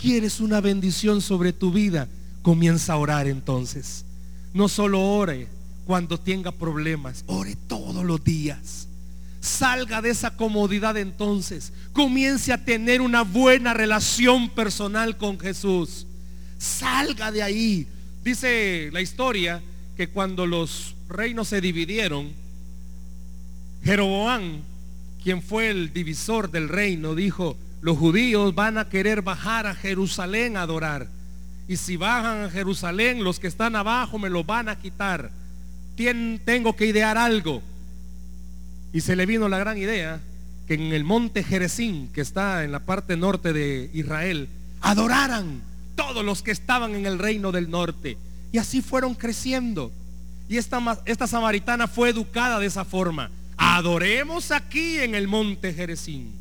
¿Quieres 0.00 0.40
una 0.40 0.60
bendición 0.60 1.20
sobre 1.20 1.52
tu 1.52 1.72
vida? 1.72 2.08
Comienza 2.42 2.94
a 2.94 2.96
orar 2.96 3.28
entonces. 3.28 4.04
No 4.54 4.68
solo 4.68 5.00
ore 5.00 5.48
cuando 5.86 6.18
tenga 6.18 6.52
problemas, 6.52 7.24
ore 7.26 7.56
todos 7.66 8.04
los 8.04 8.22
días. 8.24 8.88
Salga 9.40 10.02
de 10.02 10.10
esa 10.10 10.36
comodidad 10.36 10.96
entonces. 10.96 11.72
Comience 11.92 12.52
a 12.52 12.64
tener 12.64 13.00
una 13.00 13.22
buena 13.22 13.72
relación 13.72 14.50
personal 14.50 15.16
con 15.16 15.40
Jesús. 15.40 16.06
Salga 16.58 17.32
de 17.32 17.42
ahí. 17.42 17.86
Dice 18.22 18.90
la 18.92 19.00
historia 19.00 19.62
que 19.96 20.08
cuando 20.08 20.46
los 20.46 20.94
reinos 21.08 21.48
se 21.48 21.60
dividieron, 21.60 22.32
Jeroboam, 23.82 24.60
quien 25.22 25.42
fue 25.42 25.70
el 25.70 25.92
divisor 25.92 26.50
del 26.50 26.68
reino, 26.68 27.14
dijo, 27.14 27.56
los 27.80 27.96
judíos 27.96 28.54
van 28.54 28.76
a 28.76 28.88
querer 28.90 29.22
bajar 29.22 29.66
a 29.66 29.74
Jerusalén 29.74 30.56
a 30.56 30.62
adorar. 30.62 31.08
Y 31.66 31.76
si 31.76 31.96
bajan 31.96 32.44
a 32.44 32.50
Jerusalén, 32.50 33.24
los 33.24 33.40
que 33.40 33.46
están 33.46 33.74
abajo 33.74 34.18
me 34.18 34.28
lo 34.28 34.44
van 34.44 34.68
a 34.68 34.78
quitar. 34.78 35.30
tengo 35.96 36.76
que 36.76 36.86
idear 36.86 37.16
algo. 37.16 37.62
Y 38.92 39.00
se 39.00 39.16
le 39.16 39.26
vino 39.26 39.48
la 39.48 39.58
gran 39.58 39.78
idea 39.78 40.20
que 40.66 40.74
en 40.74 40.92
el 40.92 41.04
monte 41.04 41.42
Jerezín, 41.42 42.08
que 42.12 42.20
está 42.20 42.64
en 42.64 42.72
la 42.72 42.80
parte 42.80 43.16
norte 43.16 43.52
de 43.52 43.90
Israel, 43.92 44.48
adoraran 44.80 45.62
todos 45.94 46.24
los 46.24 46.42
que 46.42 46.50
estaban 46.50 46.94
en 46.94 47.06
el 47.06 47.18
reino 47.18 47.52
del 47.52 47.70
norte. 47.70 48.18
Y 48.52 48.58
así 48.58 48.82
fueron 48.82 49.14
creciendo. 49.14 49.92
Y 50.48 50.56
esta, 50.56 51.00
esta 51.04 51.26
samaritana 51.26 51.86
fue 51.86 52.08
educada 52.08 52.58
de 52.58 52.66
esa 52.66 52.84
forma. 52.84 53.30
Adoremos 53.56 54.50
aquí 54.50 54.98
en 54.98 55.14
el 55.14 55.28
monte 55.28 55.72
Jerezín. 55.72 56.32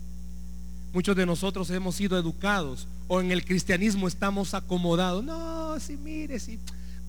Muchos 0.94 1.16
de 1.16 1.26
nosotros 1.26 1.70
hemos 1.70 1.96
sido 1.96 2.18
educados 2.18 2.88
o 3.08 3.22
en 3.22 3.32
el 3.32 3.46
cristianismo 3.46 4.08
estamos 4.08 4.54
acomodados. 4.54 5.24
No, 5.24 5.80
si 5.80 5.98
mire, 5.98 6.40
si 6.40 6.60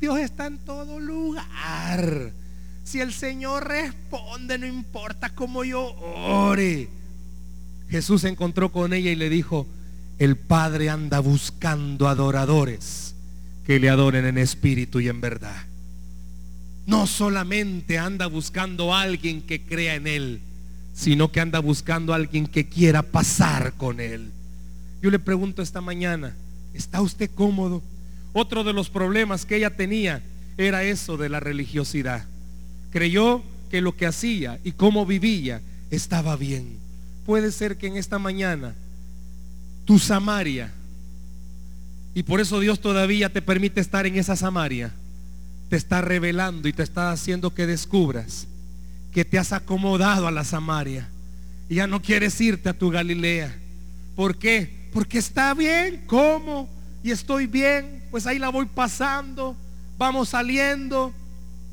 Dios 0.00 0.18
está 0.18 0.46
en 0.46 0.59
todo 0.59 0.98
lugar. 0.98 2.33
Si 2.90 3.00
el 3.00 3.12
Señor 3.12 3.68
responde, 3.68 4.59
no 4.59 4.66
importa 4.66 5.33
cómo 5.33 5.62
yo 5.62 5.94
ore. 5.94 6.88
Jesús 7.88 8.22
se 8.22 8.29
encontró 8.29 8.72
con 8.72 8.92
ella 8.92 9.12
y 9.12 9.14
le 9.14 9.31
dijo, 9.31 9.68
el 10.18 10.37
Padre 10.37 10.90
anda 10.90 11.20
buscando 11.20 12.09
adoradores 12.09 13.14
que 13.64 13.79
le 13.79 13.90
adoren 13.90 14.26
en 14.26 14.38
espíritu 14.38 14.98
y 14.98 15.07
en 15.07 15.20
verdad. 15.20 15.66
No 16.85 17.07
solamente 17.07 17.96
anda 17.96 18.26
buscando 18.26 18.92
a 18.92 19.03
alguien 19.03 19.42
que 19.42 19.64
crea 19.64 19.94
en 19.94 20.09
Él, 20.09 20.40
sino 20.92 21.31
que 21.31 21.38
anda 21.38 21.61
buscando 21.61 22.12
a 22.12 22.16
alguien 22.16 22.48
que 22.48 22.68
quiera 22.68 23.03
pasar 23.05 23.74
con 23.74 24.00
Él. 24.00 24.33
Yo 25.00 25.12
le 25.12 25.20
pregunto 25.20 25.62
esta 25.62 25.81
mañana, 25.81 26.35
¿está 26.74 27.00
usted 27.03 27.31
cómodo? 27.33 27.85
Otro 28.33 28.64
de 28.64 28.72
los 28.72 28.90
problemas 28.90 29.46
que 29.46 29.59
ella 29.59 29.76
tenía 29.76 30.24
era 30.59 30.83
eso 30.83 31.16
de 31.16 31.29
la 31.29 31.38
religiosidad. 31.38 32.26
Creyó 32.90 33.42
que 33.70 33.81
lo 33.81 33.96
que 33.96 34.07
hacía 34.07 34.59
y 34.64 34.72
cómo 34.72 35.07
vivía 35.07 35.61
estaba 35.90 36.37
bien. 36.37 36.79
Puede 37.24 37.53
ser 37.53 37.76
que 37.76 37.87
en 37.87 37.96
esta 37.96 38.18
mañana 38.18 38.74
tu 39.85 39.98
Samaria, 39.98 40.72
y 42.14 42.22
por 42.22 42.40
eso 42.40 42.61
Dios 42.61 42.81
todavía 42.81 43.33
te 43.33 43.42
permite 43.42 43.81
estar 43.81 44.07
en 44.07 44.16
esa 44.16 44.37
Samaria, 44.37 44.92
te 45.68 45.76
está 45.76 46.00
revelando 46.00 46.68
y 46.68 46.72
te 46.72 46.83
está 46.83 47.12
haciendo 47.12 47.55
que 47.55 47.66
descubras 47.66 48.48
que 49.12 49.24
te 49.24 49.38
has 49.38 49.53
acomodado 49.53 50.26
a 50.26 50.31
la 50.31 50.44
Samaria 50.44 51.09
y 51.68 51.76
ya 51.76 51.87
no 51.87 52.03
quieres 52.03 52.40
irte 52.40 52.68
a 52.68 52.79
tu 52.79 52.90
Galilea. 52.90 53.57
¿Por 54.16 54.37
qué? 54.37 54.88
Porque 54.92 55.18
está 55.18 55.55
bien, 55.55 56.03
¿cómo? 56.07 56.68
Y 57.03 57.11
estoy 57.11 57.46
bien, 57.46 58.05
pues 58.11 58.26
ahí 58.26 58.38
la 58.38 58.48
voy 58.48 58.66
pasando, 58.66 59.57
vamos 59.96 60.31
saliendo. 60.31 61.14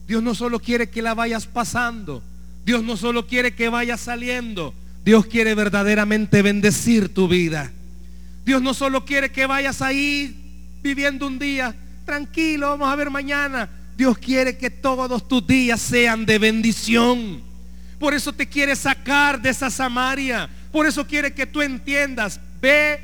Dios 0.07 0.23
no 0.23 0.33
solo 0.33 0.59
quiere 0.59 0.89
que 0.89 1.01
la 1.01 1.13
vayas 1.13 1.45
pasando, 1.45 2.23
Dios 2.65 2.83
no 2.83 2.95
solo 2.97 3.27
quiere 3.27 3.53
que 3.53 3.69
vayas 3.69 4.01
saliendo, 4.01 4.73
Dios 5.03 5.25
quiere 5.25 5.53
verdaderamente 5.53 6.41
bendecir 6.41 7.13
tu 7.13 7.27
vida. 7.27 7.71
Dios 8.45 8.61
no 8.61 8.73
solo 8.73 9.03
quiere 9.03 9.31
que 9.31 9.45
vayas 9.45 9.81
ahí 9.81 10.79
viviendo 10.81 11.27
un 11.27 11.37
día, 11.37 11.75
tranquilo, 12.05 12.69
vamos 12.69 12.89
a 12.89 12.95
ver 12.95 13.09
mañana. 13.09 13.69
Dios 13.97 14.17
quiere 14.17 14.57
que 14.57 14.69
todos 14.69 15.27
tus 15.27 15.45
días 15.45 15.81
sean 15.81 16.25
de 16.25 16.39
bendición. 16.39 17.41
Por 17.99 18.13
eso 18.13 18.31
te 18.31 18.47
quiere 18.47 18.75
sacar 18.75 19.41
de 19.41 19.49
esa 19.49 19.69
Samaria. 19.69 20.47
Por 20.71 20.85
eso 20.85 21.05
quiere 21.05 21.33
que 21.33 21.45
tú 21.45 21.61
entiendas, 21.61 22.39
ve 22.61 23.01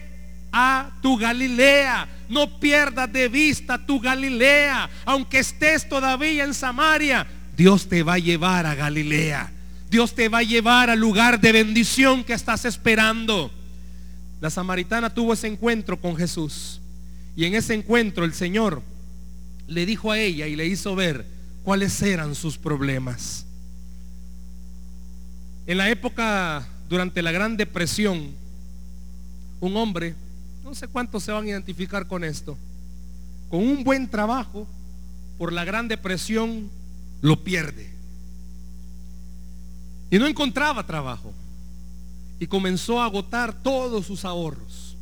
a 0.52 0.92
tu 1.02 1.18
Galilea. 1.18 2.08
No 2.34 2.60
pierdas 2.60 3.14
de 3.14 3.30
vista 3.30 3.78
tu 3.78 4.00
Galilea. 4.00 4.90
Aunque 5.06 5.40
estés 5.40 5.88
todavía 5.88 6.44
en 6.44 6.54
Samaria, 6.56 7.28
Dios 7.56 7.88
te 7.88 8.02
va 8.02 8.16
a 8.16 8.20
llevar 8.20 8.66
a 8.66 8.74
Galilea. 8.74 9.52
Dios 9.90 10.16
te 10.16 10.28
va 10.28 10.40
a 10.40 10.44
llevar 10.44 10.90
al 10.90 11.00
lugar 11.00 11.40
de 11.40 11.52
bendición 11.52 12.24
que 12.24 12.34
estás 12.34 12.66
esperando. 12.66 13.52
La 14.42 14.50
samaritana 14.50 15.14
tuvo 15.14 15.34
ese 15.34 15.48
encuentro 15.48 16.02
con 16.02 16.16
Jesús. 16.18 16.82
Y 17.36 17.46
en 17.46 17.54
ese 17.54 17.76
encuentro 17.76 18.26
el 18.26 18.34
Señor 18.34 18.82
le 19.68 19.86
dijo 19.86 20.12
a 20.12 20.18
ella 20.18 20.48
y 20.48 20.56
le 20.56 20.66
hizo 20.66 20.96
ver 20.96 21.28
cuáles 21.64 22.02
eran 22.02 22.34
sus 22.34 22.58
problemas. 22.58 23.46
En 25.68 25.78
la 25.78 25.90
época, 25.90 26.68
durante 26.90 27.22
la 27.22 27.32
Gran 27.32 27.56
Depresión, 27.56 28.32
un 29.60 29.78
hombre, 29.78 30.16
no 30.64 30.74
sé 30.76 30.88
cuántos 30.88 31.24
se 31.24 31.32
van 31.32 31.46
a 31.46 31.50
identificar 31.50 32.08
con 32.08 32.24
esto, 32.24 32.58
con 33.50 33.60
un 33.60 33.84
buen 33.84 34.10
trabajo, 34.10 34.68
por 35.38 35.52
la 35.52 35.66
Gran 35.66 35.88
Depresión, 35.88 36.70
lo 37.22 37.44
pierde. 37.44 37.92
Y 40.10 40.20
no 40.20 40.28
encontraba 40.28 40.86
trabajo. 40.86 41.34
Y 42.40 42.48
comenzó 42.48 43.02
a 43.02 43.06
agotar 43.06 43.54
todos 43.54 44.06
sus 44.06 44.26
ahorros. 44.26 44.96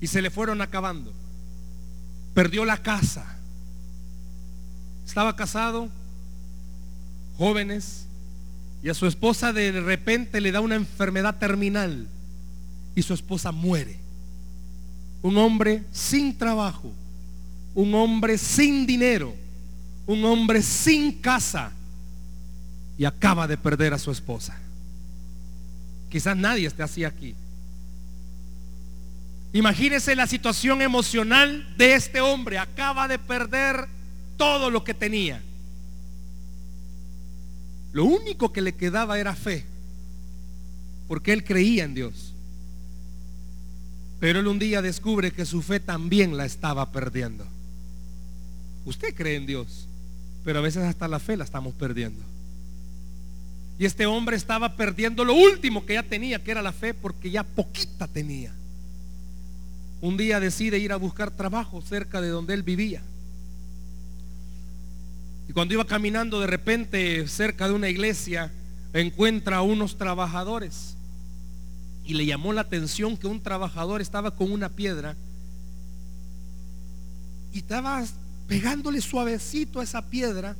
Y 0.00 0.06
se 0.06 0.22
le 0.22 0.30
fueron 0.30 0.60
acabando 0.62 1.12
perdió 2.34 2.64
la 2.64 2.78
casa. 2.78 3.36
Estaba 5.06 5.34
casado, 5.36 5.88
jóvenes, 7.36 8.06
y 8.82 8.88
a 8.88 8.94
su 8.94 9.06
esposa 9.06 9.52
de 9.52 9.72
repente 9.72 10.40
le 10.40 10.52
da 10.52 10.60
una 10.60 10.76
enfermedad 10.76 11.38
terminal 11.38 12.06
y 12.94 13.02
su 13.02 13.14
esposa 13.14 13.52
muere. 13.52 13.98
Un 15.22 15.36
hombre 15.36 15.84
sin 15.92 16.36
trabajo, 16.36 16.92
un 17.74 17.94
hombre 17.94 18.38
sin 18.38 18.86
dinero, 18.86 19.34
un 20.06 20.24
hombre 20.24 20.62
sin 20.62 21.20
casa 21.20 21.72
y 22.98 23.04
acaba 23.04 23.46
de 23.46 23.56
perder 23.56 23.94
a 23.94 23.98
su 23.98 24.10
esposa. 24.10 24.58
Quizás 26.08 26.36
nadie 26.36 26.66
esté 26.66 26.82
así 26.82 27.04
aquí. 27.04 27.34
Imagínese 29.52 30.14
la 30.14 30.26
situación 30.26 30.82
emocional 30.82 31.74
de 31.76 31.94
este 31.94 32.20
hombre. 32.20 32.58
Acaba 32.58 33.08
de 33.08 33.18
perder 33.18 33.88
todo 34.36 34.70
lo 34.70 34.84
que 34.84 34.94
tenía. 34.94 35.42
Lo 37.92 38.04
único 38.04 38.52
que 38.52 38.60
le 38.60 38.74
quedaba 38.74 39.18
era 39.18 39.34
fe. 39.34 39.64
Porque 41.08 41.32
él 41.32 41.42
creía 41.42 41.84
en 41.84 41.94
Dios. 41.94 42.29
Pero 44.20 44.38
él 44.38 44.46
un 44.46 44.58
día 44.58 44.82
descubre 44.82 45.32
que 45.32 45.46
su 45.46 45.62
fe 45.62 45.80
también 45.80 46.36
la 46.36 46.44
estaba 46.44 46.92
perdiendo. 46.92 47.46
Usted 48.84 49.14
cree 49.14 49.36
en 49.36 49.46
Dios. 49.46 49.88
Pero 50.44 50.60
a 50.60 50.62
veces 50.62 50.84
hasta 50.84 51.08
la 51.08 51.18
fe 51.18 51.36
la 51.36 51.44
estamos 51.44 51.74
perdiendo. 51.74 52.22
Y 53.78 53.86
este 53.86 54.06
hombre 54.06 54.36
estaba 54.36 54.76
perdiendo 54.76 55.24
lo 55.24 55.34
último 55.34 55.84
que 55.84 55.94
ya 55.94 56.02
tenía, 56.02 56.42
que 56.42 56.50
era 56.50 56.62
la 56.62 56.72
fe, 56.72 56.94
porque 56.94 57.30
ya 57.30 57.42
poquita 57.42 58.06
tenía 58.06 58.52
un 60.00 60.16
día 60.16 60.40
decide 60.40 60.78
ir 60.78 60.92
a 60.92 60.96
buscar 60.96 61.30
trabajo 61.30 61.82
cerca 61.82 62.20
de 62.20 62.28
donde 62.28 62.54
él 62.54 62.62
vivía. 62.62 63.02
Y 65.48 65.52
cuando 65.52 65.74
iba 65.74 65.84
caminando 65.84 66.40
de 66.40 66.46
repente 66.46 67.26
cerca 67.28 67.68
de 67.68 67.74
una 67.74 67.88
iglesia, 67.88 68.50
encuentra 68.92 69.58
a 69.58 69.62
unos 69.62 69.98
trabajadores. 69.98 70.96
Y 72.10 72.14
le 72.14 72.26
llamó 72.26 72.52
la 72.52 72.62
atención 72.62 73.16
que 73.16 73.28
un 73.28 73.40
trabajador 73.40 74.00
estaba 74.00 74.34
con 74.34 74.50
una 74.50 74.68
piedra 74.68 75.14
y 77.52 77.58
estaba 77.58 78.04
pegándole 78.48 79.00
suavecito 79.00 79.78
a 79.78 79.84
esa 79.84 80.02
piedra. 80.10 80.56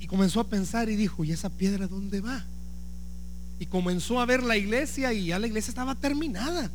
Y 0.00 0.08
comenzó 0.08 0.40
a 0.40 0.48
pensar 0.48 0.88
y 0.88 0.96
dijo, 0.96 1.22
¿y 1.22 1.30
esa 1.30 1.48
piedra 1.48 1.86
dónde 1.86 2.20
va? 2.20 2.44
Y 3.60 3.66
comenzó 3.66 4.20
a 4.20 4.26
ver 4.26 4.42
la 4.42 4.56
iglesia 4.56 5.12
y 5.12 5.26
ya 5.26 5.38
la 5.38 5.46
iglesia 5.46 5.70
estaba 5.70 5.94
terminada. 5.94 6.68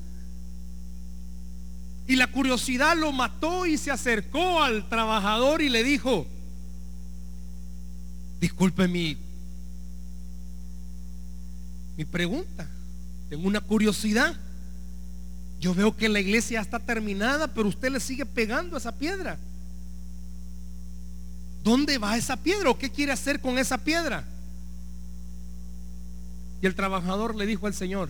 Y 2.08 2.15
la 2.15 2.28
curiosidad 2.28 2.95
lo 2.95 3.12
mató 3.12 3.65
y 3.65 3.78
se 3.78 3.91
acercó 3.91 4.63
al 4.63 4.88
trabajador 4.88 5.62
y 5.62 5.67
le 5.67 5.84
dijo, 5.84 6.25
disculpe 8.39 8.88
mi, 8.88 9.17
mi 12.00 12.06
pregunta, 12.06 12.66
tengo 13.28 13.46
una 13.46 13.60
curiosidad. 13.60 14.34
Yo 15.60 15.74
veo 15.74 15.98
que 15.98 16.08
la 16.08 16.22
iglesia 16.22 16.62
está 16.62 16.80
terminada, 16.80 17.54
pero 17.54 17.68
usted 17.68 17.92
le 17.92 18.00
sigue 18.00 18.26
pegando 18.26 18.78
a 18.78 18.80
esa 18.80 18.98
piedra. 18.98 19.38
¿Dónde 21.62 21.98
va 21.98 22.16
esa 22.16 22.38
piedra 22.38 22.70
o 22.70 22.78
qué 22.78 22.90
quiere 22.90 23.12
hacer 23.12 23.42
con 23.42 23.58
esa 23.58 23.78
piedra? 23.78 24.24
Y 26.62 26.68
el 26.68 26.74
trabajador 26.74 27.36
le 27.36 27.46
dijo 27.46 27.68
al 27.68 27.74
Señor, 27.74 28.10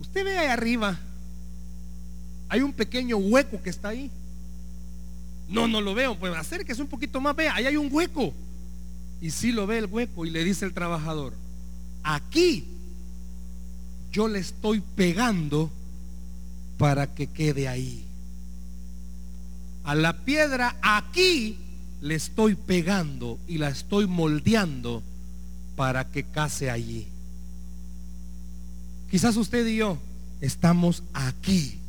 usted 0.00 0.24
ve 0.24 0.38
ahí 0.38 0.46
arriba, 0.46 0.98
hay 2.48 2.62
un 2.62 2.72
pequeño 2.72 3.18
hueco 3.18 3.60
que 3.62 3.68
está 3.68 3.88
ahí. 3.88 4.10
No, 5.46 5.68
no 5.68 5.82
lo 5.82 5.94
veo, 5.94 6.18
pues 6.18 6.34
acérquese 6.34 6.80
un 6.80 6.88
poquito 6.88 7.20
más, 7.20 7.36
vea, 7.36 7.54
ahí 7.54 7.66
hay 7.66 7.76
un 7.76 7.90
hueco. 7.92 8.32
Y 9.20 9.30
sí 9.30 9.52
lo 9.52 9.66
ve 9.66 9.76
el 9.76 9.86
hueco 9.92 10.24
y 10.24 10.30
le 10.30 10.42
dice 10.42 10.64
el 10.64 10.72
trabajador, 10.72 11.34
aquí 12.02 12.73
yo 14.14 14.28
le 14.28 14.38
estoy 14.38 14.80
pegando 14.80 15.72
para 16.78 17.12
que 17.12 17.26
quede 17.26 17.66
ahí. 17.66 18.04
A 19.82 19.96
la 19.96 20.24
piedra 20.24 20.76
aquí 20.82 21.58
le 22.00 22.14
estoy 22.14 22.54
pegando 22.54 23.40
y 23.48 23.58
la 23.58 23.70
estoy 23.70 24.06
moldeando 24.06 25.02
para 25.74 26.12
que 26.12 26.22
case 26.22 26.70
allí. 26.70 27.08
Quizás 29.10 29.36
usted 29.36 29.66
y 29.66 29.78
yo 29.78 29.98
estamos 30.40 31.02
aquí 31.12 31.80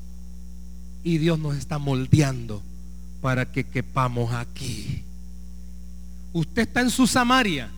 y 1.03 1.19
Dios 1.19 1.38
nos 1.38 1.55
está 1.55 1.77
moldeando 1.77 2.63
para 3.21 3.51
que 3.51 3.65
quepamos 3.65 4.33
aquí. 4.33 5.03
Usted 6.33 6.63
está 6.63 6.81
en 6.81 6.89
su 6.89 7.05
Samaria 7.05 7.69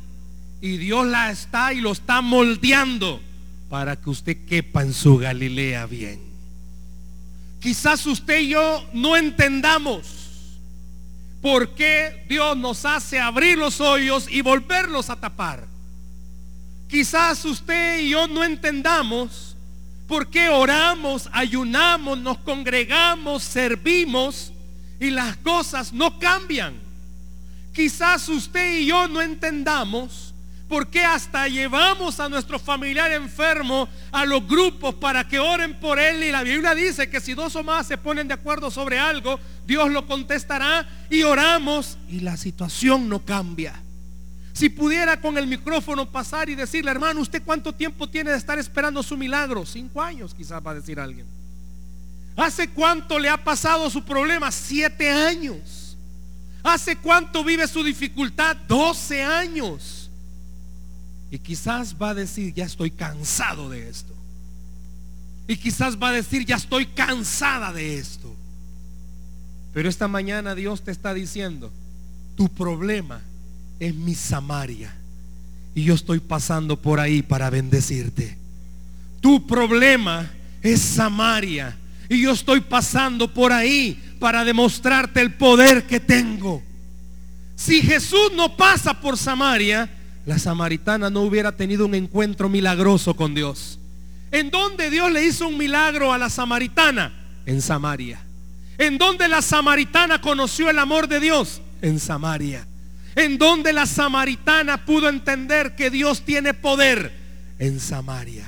y 0.62 0.78
Dios 0.78 1.06
la 1.06 1.32
está 1.32 1.74
y 1.74 1.82
lo 1.82 1.92
está 1.92 2.22
moldeando 2.22 3.28
para 3.70 3.96
que 3.96 4.10
usted 4.10 4.46
quepa 4.46 4.82
en 4.82 4.94
su 4.94 5.18
Galilea 5.18 5.86
bien. 5.86 6.22
Quizás 7.60 8.06
usted 8.06 8.40
y 8.40 8.50
yo 8.50 8.86
no 8.94 9.18
entendamos 9.18 10.18
por 11.42 11.76
qué 11.76 12.26
Dios 12.30 12.56
nos 12.58 12.86
hace 12.86 13.20
abrir 13.20 13.58
los 13.58 13.82
hoyos 13.82 14.28
y 14.30 14.42
volverlos 14.42 15.10
a 15.10 15.20
tapar. 15.20 15.68
Quizás 16.88 17.44
usted 17.46 18.02
y 18.02 18.10
yo 18.10 18.28
no 18.28 18.44
entendamos 18.44 19.56
por 20.08 20.30
qué 20.30 20.50
oramos, 20.50 21.30
ayunamos, 21.34 22.18
nos 22.18 22.38
congregamos, 22.40 23.44
servimos 23.44 24.54
y 25.00 25.10
las 25.10 25.36
cosas 25.38 25.92
no 25.92 26.18
cambian. 26.18 26.76
Quizás 27.74 28.30
usted 28.30 28.80
y 28.80 28.86
yo 28.88 29.08
no 29.08 29.22
entendamos 29.22 30.34
por 30.68 30.88
qué 30.88 31.04
hasta 31.04 31.48
llevamos 31.48 32.20
a 32.20 32.28
nuestro 32.28 32.60
familiar 32.60 33.12
enfermo 33.12 33.88
a 34.12 34.26
los 34.26 34.46
grupos 34.48 34.96
para 34.96 35.28
que 35.28 35.40
oren 35.40 35.80
por 35.80 36.00
él. 36.00 36.24
Y 36.24 36.32
la 36.32 36.44
Biblia 36.44 36.76
dice 36.76 37.10
que 37.10 37.22
si 37.22 37.34
dos 37.34 37.56
o 37.56 37.64
más 37.64 37.88
se 37.88 37.98
ponen 37.98 38.28
de 38.28 38.34
acuerdo 38.34 38.70
sobre 38.70 39.00
algo, 39.00 39.40
Dios 39.66 39.90
lo 39.92 40.06
contestará 40.06 40.88
y 41.10 41.24
oramos 41.24 41.98
y 42.10 42.20
la 42.20 42.36
situación 42.36 43.08
no 43.08 43.20
cambia. 43.20 43.82
Si 44.54 44.70
pudiera 44.70 45.22
con 45.22 45.38
el 45.38 45.46
micrófono 45.46 46.10
pasar 46.10 46.50
y 46.50 46.56
decirle, 46.56 46.90
hermano, 46.90 47.22
¿usted 47.22 47.44
cuánto 47.46 47.74
tiempo 47.74 48.10
tiene 48.10 48.32
de 48.32 48.38
estar 48.38 48.58
esperando 48.58 49.04
su 49.04 49.16
milagro? 49.16 49.66
Cinco 49.66 50.02
años 50.02 50.34
quizás 50.34 50.66
va 50.66 50.72
a 50.72 50.76
decir 50.76 51.00
alguien. 51.00 51.28
¿Hace 52.36 52.70
cuánto 52.70 53.20
le 53.20 53.30
ha 53.30 53.44
pasado 53.44 53.90
su 53.90 54.04
problema? 54.04 54.52
Siete 54.52 55.12
años. 55.12 55.96
¿Hace 56.64 56.96
cuánto 56.98 57.44
vive 57.44 57.68
su 57.68 57.84
dificultad? 57.84 58.58
Doce 58.68 59.24
años. 59.24 60.07
Y 61.30 61.40
quizás 61.40 61.96
va 62.02 62.12
a 62.12 62.14
decir, 62.14 62.54
ya 62.54 62.66
estoy 62.66 62.92
cansado 62.92 63.70
de 63.70 63.90
esto. 63.90 64.14
Y 65.48 65.58
quizás 65.58 65.98
va 65.98 66.10
a 66.10 66.14
decir, 66.14 66.46
ya 66.46 66.56
estoy 66.56 66.86
cansada 66.88 67.72
de 67.74 67.98
esto. 67.98 68.34
Pero 69.74 69.90
esta 69.90 70.08
mañana 70.08 70.56
Dios 70.56 70.84
te 70.84 70.92
está 70.92 71.14
diciendo, 71.14 71.72
tu 72.36 72.50
problema 72.50 73.22
es 73.80 73.94
mi 73.94 74.16
Samaria. 74.16 74.94
Y 75.76 75.84
yo 75.84 75.94
estoy 75.94 76.20
pasando 76.20 76.82
por 76.82 77.00
ahí 77.00 77.22
para 77.22 77.50
bendecirte. 77.50 78.38
Tu 79.22 79.46
problema 79.46 80.32
es 80.62 80.82
Samaria. 80.82 81.78
Y 82.10 82.22
yo 82.22 82.32
estoy 82.32 82.62
pasando 82.62 83.34
por 83.34 83.52
ahí 83.52 84.02
para 84.20 84.44
demostrarte 84.44 85.22
el 85.22 85.34
poder 85.34 85.86
que 85.86 86.00
tengo. 86.00 86.64
Si 87.56 87.82
Jesús 87.82 88.32
no 88.36 88.56
pasa 88.56 89.00
por 89.00 89.18
Samaria, 89.18 89.90
la 90.28 90.38
samaritana 90.38 91.10
no 91.10 91.22
hubiera 91.22 91.54
tenido 91.54 91.88
un 91.88 91.96
encuentro 91.96 92.50
milagroso 92.50 93.16
con 93.16 93.34
Dios. 93.34 93.80
¿En 94.30 94.52
dónde 94.52 94.92
Dios 94.92 95.12
le 95.12 95.26
hizo 95.26 95.48
un 95.48 95.58
milagro 95.58 96.14
a 96.14 96.20
la 96.20 96.30
samaritana? 96.30 97.12
En 97.48 97.64
Samaria. 97.64 98.20
¿En 98.78 99.00
dónde 99.00 99.28
la 99.28 99.42
samaritana 99.42 100.22
conoció 100.22 100.70
el 100.70 100.78
amor 100.78 101.08
de 101.08 101.20
Dios? 101.20 101.62
En 101.82 102.00
Samaria 102.00 102.68
en 103.18 103.40
donde 103.40 103.74
la 103.74 103.88
samaritana 103.88 104.86
pudo 104.86 105.10
entender 105.10 105.76
que 105.76 105.90
Dios 105.90 106.22
tiene 106.22 106.54
poder 106.54 107.12
en 107.58 107.80
Samaria. 107.80 108.48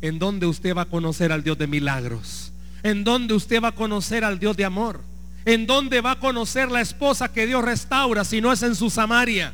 En 0.00 0.18
donde 0.18 0.46
usted 0.46 0.74
va 0.74 0.82
a 0.82 0.86
conocer 0.86 1.30
al 1.30 1.44
Dios 1.44 1.58
de 1.58 1.66
milagros. 1.66 2.52
En 2.82 3.04
donde 3.04 3.34
usted 3.34 3.62
va 3.62 3.68
a 3.68 3.74
conocer 3.74 4.24
al 4.24 4.38
Dios 4.38 4.56
de 4.56 4.64
amor. 4.64 5.02
En 5.44 5.66
donde 5.66 6.00
va 6.00 6.12
a 6.12 6.18
conocer 6.18 6.70
la 6.70 6.80
esposa 6.80 7.30
que 7.30 7.46
Dios 7.46 7.62
restaura 7.62 8.24
si 8.24 8.40
no 8.40 8.50
es 8.50 8.62
en 8.62 8.74
su 8.74 8.88
Samaria. 8.88 9.52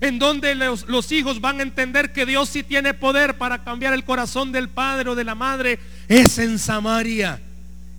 En 0.00 0.18
donde 0.18 0.54
los, 0.54 1.12
hijos 1.12 1.40
van 1.40 1.60
a 1.60 1.62
entender 1.62 2.12
que 2.12 2.26
Dios 2.26 2.48
sí 2.50 2.62
tiene 2.62 2.94
poder 2.94 3.38
para 3.38 3.64
cambiar 3.64 3.94
el 3.94 4.04
corazón 4.04 4.52
del 4.52 4.68
padre 4.68 5.10
o 5.10 5.14
de 5.14 5.24
la 5.24 5.34
madre. 5.34 5.78
Es 6.08 6.38
en 6.38 6.58
Samaria. 6.58 7.40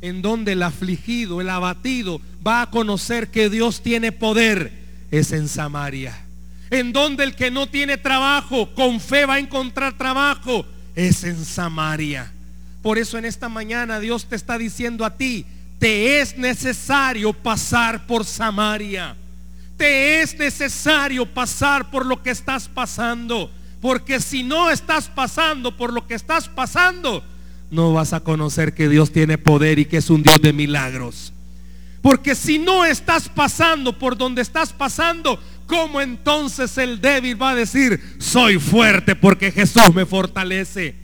En 0.02 0.22
donde 0.22 0.52
el 0.52 0.62
afligido, 0.62 1.42
el 1.42 1.50
abatido 1.50 2.22
va 2.46 2.62
a 2.62 2.70
conocer 2.70 3.30
que 3.30 3.50
Dios 3.50 3.82
tiene 3.82 4.12
poder 4.12 4.88
es 5.12 5.32
en 5.32 5.48
Samaria. 5.48 6.16
En 6.70 6.92
donde 6.92 7.24
el 7.24 7.36
que 7.36 7.50
no 7.50 7.68
tiene 7.68 7.98
trabajo, 7.98 8.74
con 8.76 9.00
fe 9.00 9.26
va 9.26 9.36
a 9.36 9.40
encontrar 9.40 9.98
trabajo, 9.98 10.66
es 10.96 11.24
en 11.24 11.44
Samaria. 11.46 12.32
Por 12.82 12.98
eso 12.98 13.18
en 13.18 13.26
esta 13.26 13.50
mañana 13.50 14.00
Dios 14.00 14.26
te 14.26 14.36
está 14.36 14.58
diciendo 14.58 15.06
a 15.06 15.16
ti, 15.16 15.46
te 15.80 16.20
es 16.20 16.38
necesario 16.38 17.32
pasar 17.34 18.06
por 18.06 18.26
Samaria. 18.26 19.16
Te 19.78 20.22
es 20.22 20.38
necesario 20.38 21.26
pasar 21.26 21.90
por 21.92 22.06
lo 22.06 22.22
que 22.22 22.32
estás 22.32 22.68
pasando. 22.68 23.52
Porque 23.80 24.20
si 24.20 24.44
no 24.44 24.70
estás 24.72 25.08
pasando 25.08 25.78
por 25.78 25.94
lo 25.94 26.08
que 26.08 26.16
estás 26.16 26.50
pasando, 26.50 27.24
no 27.70 27.94
vas 27.94 28.14
a 28.14 28.22
conocer 28.22 28.74
que 28.74 28.90
Dios 28.90 29.12
tiene 29.12 29.38
poder 29.38 29.80
y 29.80 29.86
que 29.86 29.98
es 29.98 30.10
un 30.10 30.24
Dios 30.24 30.42
de 30.42 30.52
milagros. 30.52 31.32
Porque 32.02 32.36
si 32.36 32.58
no 32.58 32.86
estás 32.86 33.30
pasando 33.30 33.98
por 33.98 34.18
donde 34.18 34.42
estás 34.42 34.72
pasando, 34.72 35.40
¿cómo 35.66 36.02
entonces 36.02 36.78
el 36.78 37.02
débil 37.02 37.40
va 37.40 37.52
a 37.52 37.56
decir, 37.56 38.02
soy 38.20 38.60
fuerte 38.60 39.16
porque 39.16 39.52
Jesús 39.52 39.94
me 39.94 40.06
fortalece? 40.06 40.96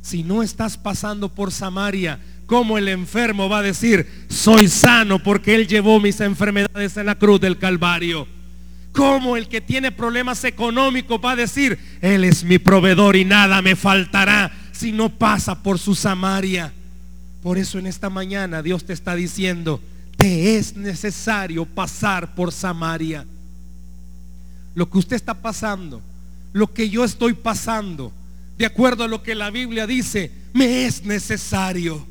Si 0.00 0.22
no 0.22 0.42
estás 0.42 0.78
pasando 0.78 1.28
por 1.34 1.52
Samaria, 1.52 2.18
¿cómo 2.48 2.78
el 2.78 2.88
enfermo 2.88 3.46
va 3.48 3.58
a 3.58 3.62
decir, 3.62 4.08
soy 4.30 4.68
sano 4.68 5.22
porque 5.22 5.54
Él 5.54 5.68
llevó 5.68 6.00
mis 6.00 6.18
enfermedades 6.20 6.96
en 6.96 7.06
la 7.06 7.14
cruz 7.14 7.40
del 7.40 7.58
Calvario? 7.58 8.26
¿Cómo 8.92 9.36
el 9.36 9.48
que 9.48 9.60
tiene 9.60 9.92
problemas 9.92 10.42
económicos 10.44 11.20
va 11.22 11.32
a 11.32 11.36
decir, 11.36 11.78
Él 12.00 12.24
es 12.24 12.42
mi 12.42 12.58
proveedor 12.58 13.16
y 13.16 13.26
nada 13.26 13.60
me 13.60 13.76
faltará 13.76 14.50
si 14.72 14.92
no 14.92 15.10
pasa 15.10 15.62
por 15.62 15.78
su 15.78 15.94
Samaria? 15.94 16.72
Por 17.42 17.58
eso 17.58 17.78
en 17.78 17.86
esta 17.86 18.08
mañana 18.08 18.62
Dios 18.62 18.82
te 18.82 18.94
está 18.94 19.14
diciendo, 19.14 19.82
te 20.16 20.56
es 20.56 20.74
necesario 20.74 21.66
pasar 21.66 22.34
por 22.34 22.50
Samaria. 22.50 23.26
Lo 24.74 24.88
que 24.88 24.98
usted 24.98 25.16
está 25.16 25.34
pasando, 25.34 26.00
lo 26.54 26.72
que 26.72 26.88
yo 26.88 27.04
estoy 27.04 27.34
pasando, 27.34 28.10
de 28.56 28.64
acuerdo 28.64 29.04
a 29.04 29.08
lo 29.08 29.22
que 29.22 29.34
la 29.34 29.50
Biblia 29.50 29.86
dice, 29.86 30.32
me 30.54 30.86
es 30.86 31.04
necesario. 31.04 32.06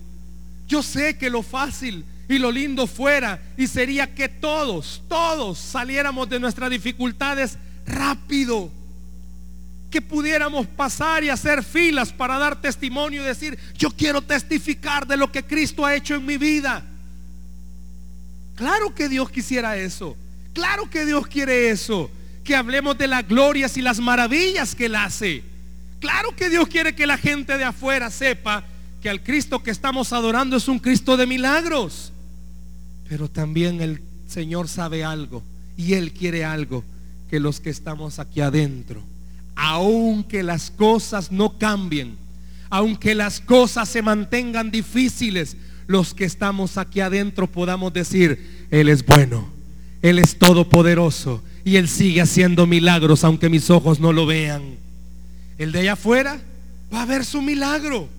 Yo 0.68 0.84
sé 0.84 1.18
que 1.18 1.30
lo 1.30 1.44
fácil 1.44 2.04
y 2.28 2.38
lo 2.38 2.52
lindo 2.52 2.88
fuera 2.88 3.42
y 3.56 3.68
sería 3.68 4.14
que 4.14 4.28
todos, 4.28 5.02
todos 5.08 5.58
saliéramos 5.58 6.30
de 6.30 6.40
nuestras 6.40 6.70
dificultades 6.70 7.58
rápido. 7.86 8.70
Que 9.90 10.02
pudiéramos 10.02 10.68
pasar 10.68 11.24
y 11.24 11.30
hacer 11.30 11.64
filas 11.64 12.12
para 12.12 12.38
dar 12.38 12.60
testimonio 12.60 13.22
y 13.22 13.26
decir, 13.26 13.58
yo 13.78 13.90
quiero 13.90 14.22
testificar 14.22 15.08
de 15.08 15.16
lo 15.16 15.32
que 15.32 15.44
Cristo 15.44 15.86
ha 15.86 15.96
hecho 15.96 16.16
en 16.16 16.26
mi 16.26 16.36
vida. 16.36 16.84
Claro 18.56 18.94
que 18.94 19.08
Dios 19.08 19.30
quisiera 19.30 19.78
eso. 19.78 20.18
Claro 20.52 20.90
que 20.90 21.06
Dios 21.06 21.28
quiere 21.28 21.70
eso. 21.70 22.12
Que 22.44 22.56
hablemos 22.58 22.98
de 22.98 23.08
las 23.08 23.26
glorias 23.26 23.78
y 23.78 23.82
las 23.82 24.00
maravillas 24.00 24.76
que 24.76 24.88
Él 24.88 24.96
hace. 24.96 25.44
Claro 26.02 26.36
que 26.36 26.50
Dios 26.50 26.68
quiere 26.68 26.94
que 26.94 27.08
la 27.08 27.18
gente 27.18 27.58
de 27.58 27.64
afuera 27.64 28.10
sepa 28.12 28.66
al 29.10 29.24
Cristo 29.24 29.64
que 29.64 29.72
estamos 29.72 30.14
adorando 30.14 30.58
es 30.58 30.68
un 30.68 30.80
Cristo 30.80 31.18
de 31.18 31.26
milagros. 31.26 32.12
Pero 33.08 33.30
también 33.30 33.82
el 33.82 34.02
Señor 34.28 34.68
sabe 34.68 35.04
algo 35.04 35.44
y 35.78 35.94
Él 35.94 36.12
quiere 36.12 36.44
algo 36.44 36.84
que 37.30 37.40
los 37.40 37.60
que 37.60 37.70
estamos 37.70 38.20
aquí 38.20 38.42
adentro, 38.42 39.02
aunque 39.56 40.44
las 40.44 40.72
cosas 40.72 41.32
no 41.32 41.58
cambien, 41.58 42.18
aunque 42.70 43.16
las 43.16 43.40
cosas 43.40 43.90
se 43.90 44.02
mantengan 44.02 44.72
difíciles, 44.72 45.58
los 45.88 46.14
que 46.14 46.26
estamos 46.26 46.78
aquí 46.78 47.00
adentro 47.00 47.48
podamos 47.48 47.94
decir, 47.94 48.68
Él 48.72 48.90
es 48.90 49.06
bueno, 49.06 49.48
Él 50.02 50.20
es 50.20 50.38
todopoderoso 50.38 51.44
y 51.64 51.78
Él 51.78 51.88
sigue 51.88 52.22
haciendo 52.22 52.66
milagros 52.66 53.24
aunque 53.24 53.50
mis 53.50 53.70
ojos 53.70 54.00
no 54.00 54.12
lo 54.14 54.26
vean. 54.26 54.78
El 55.58 55.72
de 55.72 55.80
allá 55.80 55.94
afuera 55.94 56.40
va 56.94 57.04
a 57.04 57.06
ver 57.06 57.26
su 57.26 57.42
milagro. 57.42 58.10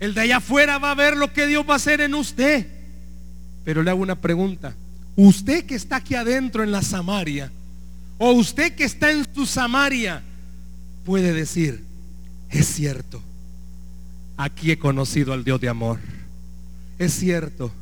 El 0.00 0.14
de 0.14 0.22
allá 0.22 0.38
afuera 0.38 0.78
va 0.78 0.90
a 0.90 0.94
ver 0.94 1.16
lo 1.16 1.32
que 1.32 1.46
Dios 1.46 1.64
va 1.68 1.74
a 1.74 1.76
hacer 1.76 2.00
en 2.00 2.14
usted. 2.14 2.66
Pero 3.64 3.82
le 3.82 3.90
hago 3.90 4.02
una 4.02 4.20
pregunta. 4.20 4.74
Usted 5.16 5.64
que 5.64 5.74
está 5.74 5.96
aquí 5.96 6.14
adentro 6.14 6.62
en 6.62 6.72
la 6.72 6.82
Samaria, 6.82 7.50
o 8.18 8.32
usted 8.32 8.74
que 8.74 8.84
está 8.84 9.10
en 9.10 9.26
su 9.32 9.46
Samaria, 9.46 10.22
puede 11.04 11.32
decir, 11.32 11.84
es 12.50 12.66
cierto, 12.66 13.22
aquí 14.36 14.70
he 14.70 14.78
conocido 14.78 15.32
al 15.32 15.44
Dios 15.44 15.60
de 15.60 15.68
amor. 15.68 15.98
Es 16.98 17.14
cierto, 17.14 17.72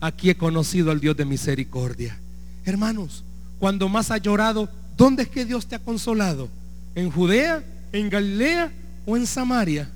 aquí 0.00 0.30
he 0.30 0.36
conocido 0.36 0.90
al 0.90 1.00
Dios 1.00 1.16
de 1.16 1.24
misericordia. 1.24 2.18
Hermanos, 2.64 3.24
cuando 3.58 3.88
más 3.88 4.10
ha 4.10 4.18
llorado, 4.18 4.68
¿dónde 4.96 5.24
es 5.24 5.28
que 5.28 5.44
Dios 5.44 5.66
te 5.66 5.76
ha 5.76 5.78
consolado? 5.78 6.48
¿En 6.94 7.10
Judea, 7.10 7.64
en 7.92 8.10
Galilea 8.10 8.72
o 9.06 9.16
en 9.16 9.26
Samaria? 9.26 9.90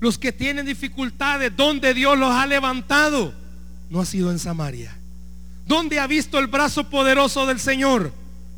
Los 0.00 0.18
que 0.18 0.32
tienen 0.32 0.66
dificultades, 0.66 1.54
¿dónde 1.54 1.92
Dios 1.92 2.18
los 2.18 2.32
ha 2.32 2.46
levantado? 2.46 3.34
No 3.90 4.00
ha 4.00 4.06
sido 4.06 4.30
en 4.30 4.38
Samaria. 4.38 4.96
¿Dónde 5.66 6.00
ha 6.00 6.06
visto 6.06 6.38
el 6.38 6.46
brazo 6.46 6.88
poderoso 6.88 7.46
del 7.46 7.60
Señor? 7.60 8.12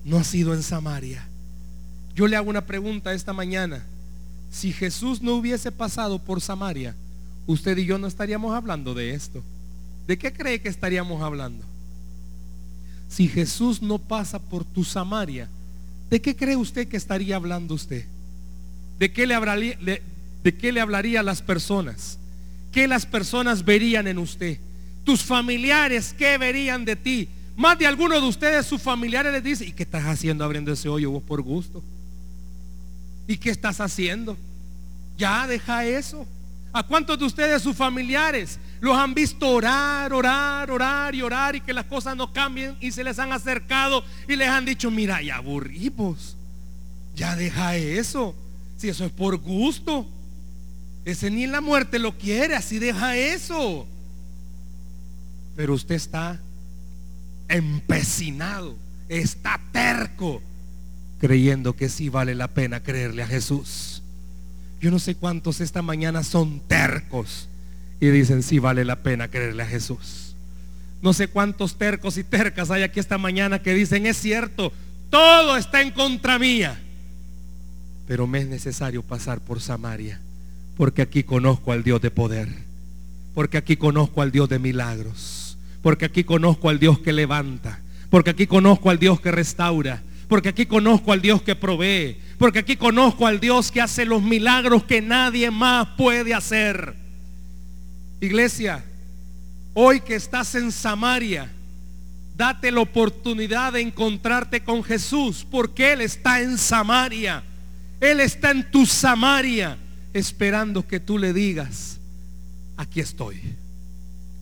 No 0.05 0.19
ha 0.19 0.25
sido 0.25 0.55
en 0.55 0.63
Samaria. 0.63 1.27
Yo 2.15 2.27
le 2.27 2.37
hago 2.37 2.49
una 2.49 2.65
pregunta 2.65 3.13
esta 3.13 3.33
mañana. 3.33 3.85
Si 4.51 4.73
Jesús 4.73 5.21
no 5.21 5.35
hubiese 5.35 5.73
pasado 5.73 6.19
por 6.19 6.41
Samaria, 6.41 6.95
usted 7.47 7.77
y 7.77 7.87
yo 7.87 7.99
no 7.99 8.07
estaríamos 8.07 8.55
hablando 8.55 8.95
de 8.95 9.15
esto. 9.15 9.43
¿De 10.07 10.19
qué 10.19 10.33
cree 10.33 10.61
que 10.61 10.69
estaríamos 10.69 11.23
hablando? 11.23 11.65
Si 13.09 13.29
Jesús 13.29 13.83
no 13.83 13.99
pasa 13.99 14.39
por 14.39 14.65
tu 14.65 14.85
Samaria, 14.85 15.49
¿de 16.09 16.21
qué 16.21 16.37
cree 16.37 16.57
usted 16.57 16.89
que 16.89 16.97
estaría 16.97 17.37
hablando 17.37 17.75
usted? 17.75 18.07
¿De 18.99 19.13
qué 19.13 19.27
le 19.27 19.35
hablaría, 19.35 19.77
de 20.43 20.57
qué 20.57 20.73
le 20.73 20.81
hablaría 20.81 21.21
a 21.21 21.23
las 21.23 21.43
personas? 21.43 22.19
¿Qué 22.71 22.89
las 22.89 23.07
personas 23.07 23.65
verían 23.65 24.09
en 24.09 24.19
usted? 24.19 24.59
Tus 25.05 25.23
familiares, 25.23 26.15
¿qué 26.17 26.39
verían 26.39 26.85
de 26.85 26.97
ti? 26.97 27.29
Más 27.57 27.79
de 27.79 27.87
algunos 27.87 28.23
de 28.23 28.29
ustedes, 28.29 28.67
sus 28.67 28.81
familiares 28.81 29.33
les 29.33 29.45
dicen, 29.45 29.69
¿y 29.69 29.73
qué 29.73 29.83
estás 29.83 30.05
haciendo 30.05 30.45
abriendo 30.45 30.73
ese 30.73 30.89
hoyo 30.89 31.11
vos 31.11 31.23
por 31.23 31.43
gusto? 31.43 31.83
¿Y 33.27 33.37
qué 33.37 33.51
estás 33.51 33.81
haciendo? 33.81 34.37
Ya 35.19 35.47
deja 35.47 35.85
eso. 35.85 36.27
¿A 36.73 36.83
cuántos 36.83 37.19
de 37.19 37.27
ustedes, 37.27 37.61
sus 37.63 37.77
familiares, 37.77 38.59
los 38.81 38.97
han 38.97 39.13
visto 39.13 39.47
orar, 39.49 40.13
orar, 40.13 40.71
orar 40.71 41.15
y 41.15 41.21
orar 41.21 41.55
y 41.55 41.61
que 41.61 41.75
las 41.75 41.85
cosas 41.85 42.17
no 42.17 42.33
cambien 42.33 42.77
y 42.81 42.91
se 42.93 43.05
les 43.05 43.19
han 43.19 43.31
acercado 43.33 44.03
y 44.27 44.37
les 44.37 44.49
han 44.49 44.65
dicho, 44.65 44.91
mira, 44.91 45.21
ya 45.21 45.37
aburrimos, 45.37 46.35
ya 47.15 47.37
deja 47.37 47.77
eso, 47.77 48.35
si 48.79 48.89
eso 48.89 49.05
es 49.05 49.13
por 49.13 49.37
gusto, 49.37 50.07
ese 51.05 51.31
ni 51.31 51.47
la 51.47 51.61
muerte 51.61 51.99
lo 51.99 52.17
quiere, 52.17 52.55
así 52.55 52.79
deja 52.79 53.17
eso. 53.17 53.87
Pero 55.57 55.75
usted 55.75 55.95
está 55.95 56.41
empecinado, 57.49 58.77
está 59.09 59.61
terco, 59.73 60.41
creyendo 61.19 61.75
que 61.75 61.89
sí 61.89 62.09
vale 62.09 62.35
la 62.35 62.49
pena 62.49 62.83
creerle 62.83 63.23
a 63.23 63.27
Jesús. 63.27 64.03
Yo 64.81 64.91
no 64.91 64.99
sé 64.99 65.15
cuántos 65.15 65.61
esta 65.61 65.83
mañana 65.83 66.25
son 66.25 66.61
tercos 66.61 67.49
y 68.01 68.07
dicen 68.09 68.43
sí 68.43 68.59
vale 68.59 68.85
la 68.85 68.97
pena 68.97 69.29
creerle 69.29 69.63
a 69.63 69.67
Jesús. 69.67 70.35
No 71.03 71.13
sé 71.13 71.29
cuántos 71.29 71.77
tercos 71.77 72.17
y 72.17 72.25
tercas 72.25 72.71
hay 72.71 72.83
aquí 72.83 72.99
esta 72.99 73.19
mañana 73.19 73.61
que 73.61 73.75
dicen 73.75 74.07
es 74.07 74.17
cierto, 74.17 74.73
todo 75.11 75.57
está 75.57 75.83
en 75.83 75.91
contra 75.91 76.39
mía. 76.39 76.81
Pero 78.07 78.27
me 78.27 78.41
es 78.41 78.49
necesario 78.49 79.03
pasar 79.03 79.41
por 79.41 79.61
Samaria, 79.61 80.21
porque 80.77 81.03
aquí 81.03 81.23
conozco 81.23 81.73
al 81.73 81.83
Dios 81.83 82.01
de 82.01 82.11
poder, 82.11 82.49
porque 83.35 83.57
aquí 83.57 83.77
conozco 83.77 84.23
al 84.23 84.33
Dios 84.33 84.49
de 84.49 84.59
milagros 84.59 85.43
porque 85.83 86.05
aquí 86.05 86.25
conozco 86.25 86.71
al 86.71 86.79
Dios 86.79 87.01
que 87.01 87.13
levanta, 87.13 87.81
porque 88.09 88.31
aquí 88.31 88.47
conozco 88.47 88.89
al 88.89 88.99
Dios 88.99 89.21
que 89.21 89.33
restaura, 89.33 90.03
porque 90.29 90.49
aquí 90.49 90.65
conozco 90.65 91.13
al 91.13 91.21
Dios 91.21 91.43
que 91.43 91.57
provee, 91.57 92.17
porque 92.39 92.61
aquí 92.61 92.77
conozco 92.77 93.27
al 93.27 93.41
Dios 93.41 93.71
que 93.71 93.81
hace 93.83 94.05
los 94.05 94.23
milagros 94.23 94.85
que 94.85 95.03
nadie 95.03 95.51
más 95.51 95.89
puede 95.99 96.33
hacer. 96.33 96.95
Iglesia, 98.21 98.85
hoy 99.75 100.01
que 100.01 100.15
estás 100.15 100.55
en 100.55 100.71
Samaria, 100.71 101.51
date 102.37 102.71
la 102.71 102.81
oportunidad 102.81 103.73
de 103.73 103.81
encontrarte 103.81 104.63
con 104.63 104.85
Jesús, 104.85 105.45
porque 105.51 105.93
Él 105.93 106.01
está 106.01 106.41
en 106.41 106.57
Samaria. 106.57 107.43
Él 108.01 108.21
está 108.21 108.51
en 108.51 108.69
tu 108.71 108.87
Samaria, 108.87 109.77
esperando 110.13 110.87
que 110.87 111.01
tú 111.01 111.19
le 111.19 111.33
digas, 111.33 111.99
aquí 112.77 113.01
estoy. 113.01 113.41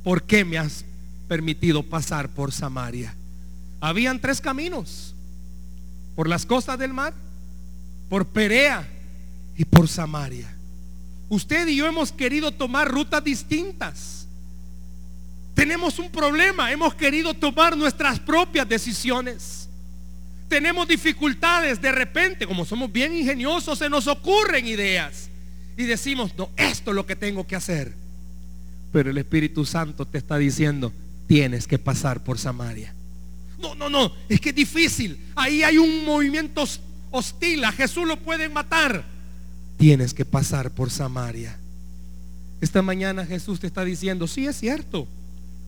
¿Por 0.03 0.23
qué 0.23 0.45
me 0.45 0.59
has 0.59 0.85
permitido 1.31 1.85
pasar 1.85 2.29
por 2.29 2.51
Samaria. 2.51 3.15
Habían 3.81 4.21
tres 4.21 4.41
caminos. 4.41 5.15
Por 6.17 6.29
las 6.29 6.45
costas 6.45 6.77
del 6.77 6.93
mar, 6.93 7.15
por 8.09 8.27
Perea 8.27 8.85
y 9.57 9.65
por 9.65 9.87
Samaria. 9.87 10.53
Usted 11.29 11.69
y 11.69 11.77
yo 11.77 11.87
hemos 11.87 12.11
querido 12.11 12.51
tomar 12.51 12.91
rutas 12.91 13.23
distintas. 13.23 14.27
Tenemos 15.55 16.01
un 16.01 16.11
problema. 16.11 16.73
Hemos 16.73 16.97
querido 16.97 17.33
tomar 17.33 17.77
nuestras 17.77 18.19
propias 18.19 18.69
decisiones. 18.69 19.69
Tenemos 20.49 20.89
dificultades. 20.89 21.81
De 21.81 21.93
repente, 21.93 22.45
como 22.45 22.65
somos 22.65 22.91
bien 22.91 23.15
ingeniosos, 23.15 23.79
se 23.79 23.89
nos 23.89 24.09
ocurren 24.09 24.67
ideas. 24.67 25.30
Y 25.81 25.85
decimos, 25.85 26.33
no, 26.37 26.51
esto 26.59 26.91
es 26.91 26.95
lo 26.95 27.07
que 27.07 27.17
tengo 27.17 27.47
que 27.47 27.57
hacer. 27.57 27.95
Pero 28.93 29.09
el 29.09 29.17
Espíritu 29.17 29.65
Santo 29.65 30.05
te 30.05 30.19
está 30.19 30.37
diciendo, 30.37 30.93
tienes 31.27 31.67
que 31.67 31.79
pasar 31.79 32.23
por 32.23 32.39
Samaria. 32.39 32.93
No, 33.59 33.75
no, 33.75 33.89
no, 33.89 34.13
es 34.29 34.43
que 34.43 34.51
es 34.51 34.55
difícil. 34.55 35.19
Ahí 35.35 35.63
hay 35.63 35.79
un 35.79 36.05
movimiento 36.05 36.67
hostil, 37.11 37.65
a 37.65 37.73
Jesús 37.73 38.07
lo 38.07 38.19
pueden 38.19 38.53
matar. 38.53 39.07
Tienes 39.79 40.13
que 40.13 40.27
pasar 40.27 40.71
por 40.71 40.91
Samaria. 40.91 41.57
Esta 42.61 42.83
mañana 42.83 43.25
Jesús 43.25 43.59
te 43.59 43.67
está 43.67 43.83
diciendo, 43.83 44.27
sí 44.27 44.47
es 44.47 44.57
cierto, 44.57 45.09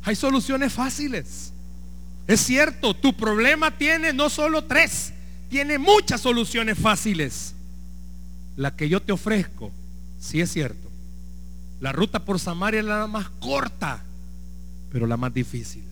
hay 0.02 0.14
soluciones 0.14 0.74
fáciles. 0.74 1.54
Es 2.26 2.40
cierto, 2.42 2.92
tu 2.92 3.16
problema 3.16 3.78
tiene 3.78 4.12
no 4.12 4.28
solo 4.28 4.64
tres, 4.64 5.14
tiene 5.48 5.78
muchas 5.78 6.20
soluciones 6.20 6.78
fáciles. 6.78 7.54
La 8.56 8.76
que 8.76 8.90
yo 8.90 9.00
te 9.00 9.12
ofrezco, 9.12 9.72
sí 10.22 10.40
es 10.40 10.50
cierto. 10.50 10.88
La 11.80 11.92
ruta 11.92 12.24
por 12.24 12.38
Samaria 12.38 12.80
es 12.80 12.86
la 12.86 13.06
más 13.06 13.28
corta 13.28 14.04
pero 14.92 15.06
la 15.06 15.16
más 15.16 15.32
difícil. 15.32 15.82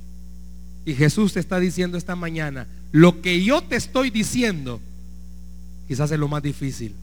Y 0.84 0.94
Jesús 0.94 1.32
te 1.32 1.40
está 1.40 1.58
diciendo 1.58 1.96
esta 1.96 2.16
mañana, 2.16 2.66
lo 2.92 3.22
que 3.22 3.42
yo 3.42 3.62
te 3.62 3.76
estoy 3.76 4.10
diciendo, 4.10 4.78
quizás 5.88 6.10
es 6.10 6.18
lo 6.18 6.28
más 6.28 6.42
difícil, 6.42 6.94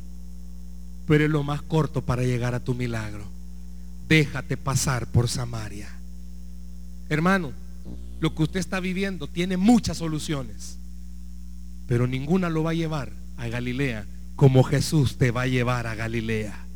pero 1.07 1.25
es 1.25 1.29
lo 1.31 1.41
más 1.43 1.63
corto 1.63 2.03
para 2.03 2.21
llegar 2.21 2.53
a 2.53 2.59
tu 2.59 2.75
milagro. 2.75 3.25
Déjate 4.07 4.57
pasar 4.57 5.07
por 5.07 5.27
Samaria. 5.27 5.89
Hermano, 7.09 7.51
lo 8.19 8.35
que 8.35 8.43
usted 8.43 8.59
está 8.59 8.79
viviendo 8.79 9.27
tiene 9.27 9.57
muchas 9.57 9.97
soluciones, 9.97 10.77
pero 11.87 12.05
ninguna 12.05 12.49
lo 12.49 12.63
va 12.63 12.71
a 12.71 12.75
llevar 12.75 13.11
a 13.37 13.47
Galilea 13.47 14.05
como 14.35 14.63
Jesús 14.63 15.17
te 15.17 15.31
va 15.31 15.43
a 15.43 15.47
llevar 15.47 15.87
a 15.87 15.95
Galilea. 15.95 16.66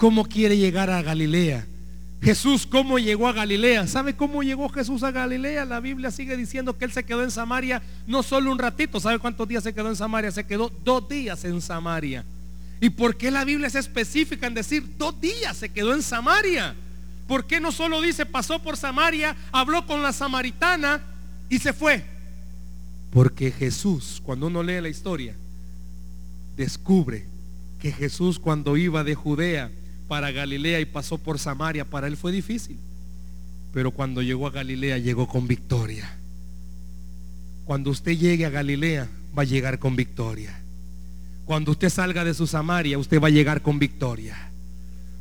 ¿Cómo 0.00 0.24
quiere 0.24 0.56
llegar 0.56 0.88
a 0.88 1.02
Galilea? 1.02 1.66
Jesús, 2.22 2.66
¿cómo 2.66 2.98
llegó 2.98 3.28
a 3.28 3.34
Galilea? 3.34 3.86
¿Sabe 3.86 4.16
cómo 4.16 4.42
llegó 4.42 4.70
Jesús 4.70 5.02
a 5.02 5.10
Galilea? 5.10 5.66
La 5.66 5.78
Biblia 5.78 6.10
sigue 6.10 6.38
diciendo 6.38 6.78
que 6.78 6.86
él 6.86 6.92
se 6.92 7.04
quedó 7.04 7.22
en 7.22 7.30
Samaria 7.30 7.82
no 8.06 8.22
solo 8.22 8.50
un 8.50 8.58
ratito. 8.58 8.98
¿Sabe 8.98 9.18
cuántos 9.18 9.46
días 9.46 9.62
se 9.62 9.74
quedó 9.74 9.90
en 9.90 9.96
Samaria? 9.96 10.30
Se 10.30 10.46
quedó 10.46 10.72
dos 10.84 11.06
días 11.06 11.44
en 11.44 11.60
Samaria. 11.60 12.24
¿Y 12.80 12.88
por 12.88 13.14
qué 13.14 13.30
la 13.30 13.44
Biblia 13.44 13.66
es 13.66 13.74
específica 13.74 14.46
en 14.46 14.54
decir 14.54 14.82
dos 14.96 15.20
días 15.20 15.54
se 15.58 15.68
quedó 15.68 15.92
en 15.92 16.02
Samaria? 16.02 16.74
¿Por 17.28 17.44
qué 17.44 17.60
no 17.60 17.70
solo 17.70 18.00
dice 18.00 18.24
pasó 18.24 18.62
por 18.62 18.78
Samaria, 18.78 19.36
habló 19.52 19.86
con 19.86 20.02
la 20.02 20.14
samaritana 20.14 21.02
y 21.50 21.58
se 21.58 21.74
fue? 21.74 22.02
Porque 23.10 23.52
Jesús, 23.52 24.22
cuando 24.24 24.46
uno 24.46 24.62
lee 24.62 24.80
la 24.80 24.88
historia, 24.88 25.36
descubre 26.56 27.26
que 27.78 27.92
Jesús 27.92 28.38
cuando 28.38 28.78
iba 28.78 29.04
de 29.04 29.14
Judea 29.14 29.70
para 30.10 30.32
Galilea 30.32 30.80
y 30.80 30.86
pasó 30.86 31.18
por 31.18 31.38
Samaria, 31.38 31.84
para 31.84 32.08
él 32.08 32.16
fue 32.16 32.32
difícil. 32.32 32.76
Pero 33.72 33.92
cuando 33.92 34.22
llegó 34.22 34.48
a 34.48 34.50
Galilea 34.50 34.98
llegó 34.98 35.28
con 35.28 35.46
victoria. 35.46 36.18
Cuando 37.64 37.90
usted 37.90 38.18
llegue 38.18 38.44
a 38.44 38.50
Galilea 38.50 39.08
va 39.38 39.42
a 39.42 39.44
llegar 39.44 39.78
con 39.78 39.94
victoria. 39.94 40.60
Cuando 41.44 41.70
usted 41.70 41.90
salga 41.90 42.24
de 42.24 42.34
su 42.34 42.48
Samaria, 42.48 42.98
usted 42.98 43.20
va 43.20 43.28
a 43.28 43.30
llegar 43.30 43.62
con 43.62 43.78
victoria. 43.78 44.50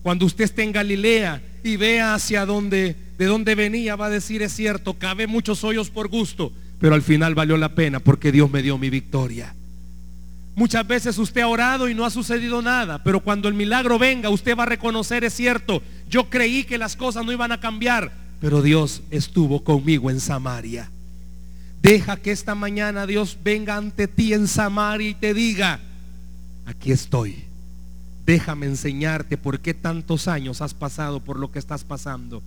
Cuando 0.01 0.25
usted 0.25 0.45
esté 0.45 0.63
en 0.63 0.71
Galilea 0.71 1.39
y 1.63 1.77
vea 1.77 2.15
hacia 2.15 2.47
donde, 2.47 2.95
de 3.19 3.25
dónde 3.27 3.53
venía, 3.53 3.95
va 3.95 4.07
a 4.07 4.09
decir, 4.09 4.41
es 4.41 4.53
cierto, 4.53 4.95
cabe 4.95 5.27
muchos 5.27 5.63
hoyos 5.63 5.91
por 5.91 6.07
gusto, 6.07 6.51
pero 6.79 6.95
al 6.95 7.03
final 7.03 7.35
valió 7.35 7.57
la 7.57 7.75
pena 7.75 7.99
porque 7.99 8.31
Dios 8.31 8.49
me 8.49 8.63
dio 8.63 8.79
mi 8.79 8.89
victoria. 8.89 9.53
Muchas 10.55 10.85
veces 10.85 11.17
usted 11.17 11.41
ha 11.41 11.47
orado 11.47 11.87
y 11.87 11.93
no 11.93 12.05
ha 12.05 12.09
sucedido 12.09 12.61
nada, 12.61 13.03
pero 13.03 13.21
cuando 13.21 13.47
el 13.47 13.53
milagro 13.53 13.97
venga, 13.97 14.29
usted 14.29 14.57
va 14.57 14.63
a 14.63 14.67
reconocer, 14.67 15.23
es 15.23 15.33
cierto, 15.33 15.81
yo 16.09 16.29
creí 16.29 16.63
que 16.65 16.77
las 16.77 16.95
cosas 16.95 17.25
no 17.25 17.31
iban 17.31 17.51
a 17.51 17.59
cambiar, 17.59 18.11
pero 18.41 18.61
Dios 18.61 19.01
estuvo 19.09 19.63
conmigo 19.63 20.09
en 20.09 20.19
Samaria. 20.19 20.89
Deja 21.81 22.17
que 22.17 22.31
esta 22.31 22.55
mañana 22.55 23.07
Dios 23.07 23.37
venga 23.41 23.77
ante 23.77 24.07
ti 24.07 24.33
en 24.33 24.47
Samaria 24.47 25.09
y 25.09 25.13
te 25.13 25.33
diga, 25.33 25.79
aquí 26.65 26.91
estoy. 26.91 27.43
Déjame 28.25 28.65
enseñarte 28.65 29.37
por 29.37 29.59
qué 29.59 29.73
tantos 29.73 30.27
años 30.27 30.61
has 30.61 30.73
pasado 30.73 31.19
por 31.19 31.39
lo 31.39 31.51
que 31.51 31.59
estás 31.59 31.83
pasando. 31.83 32.43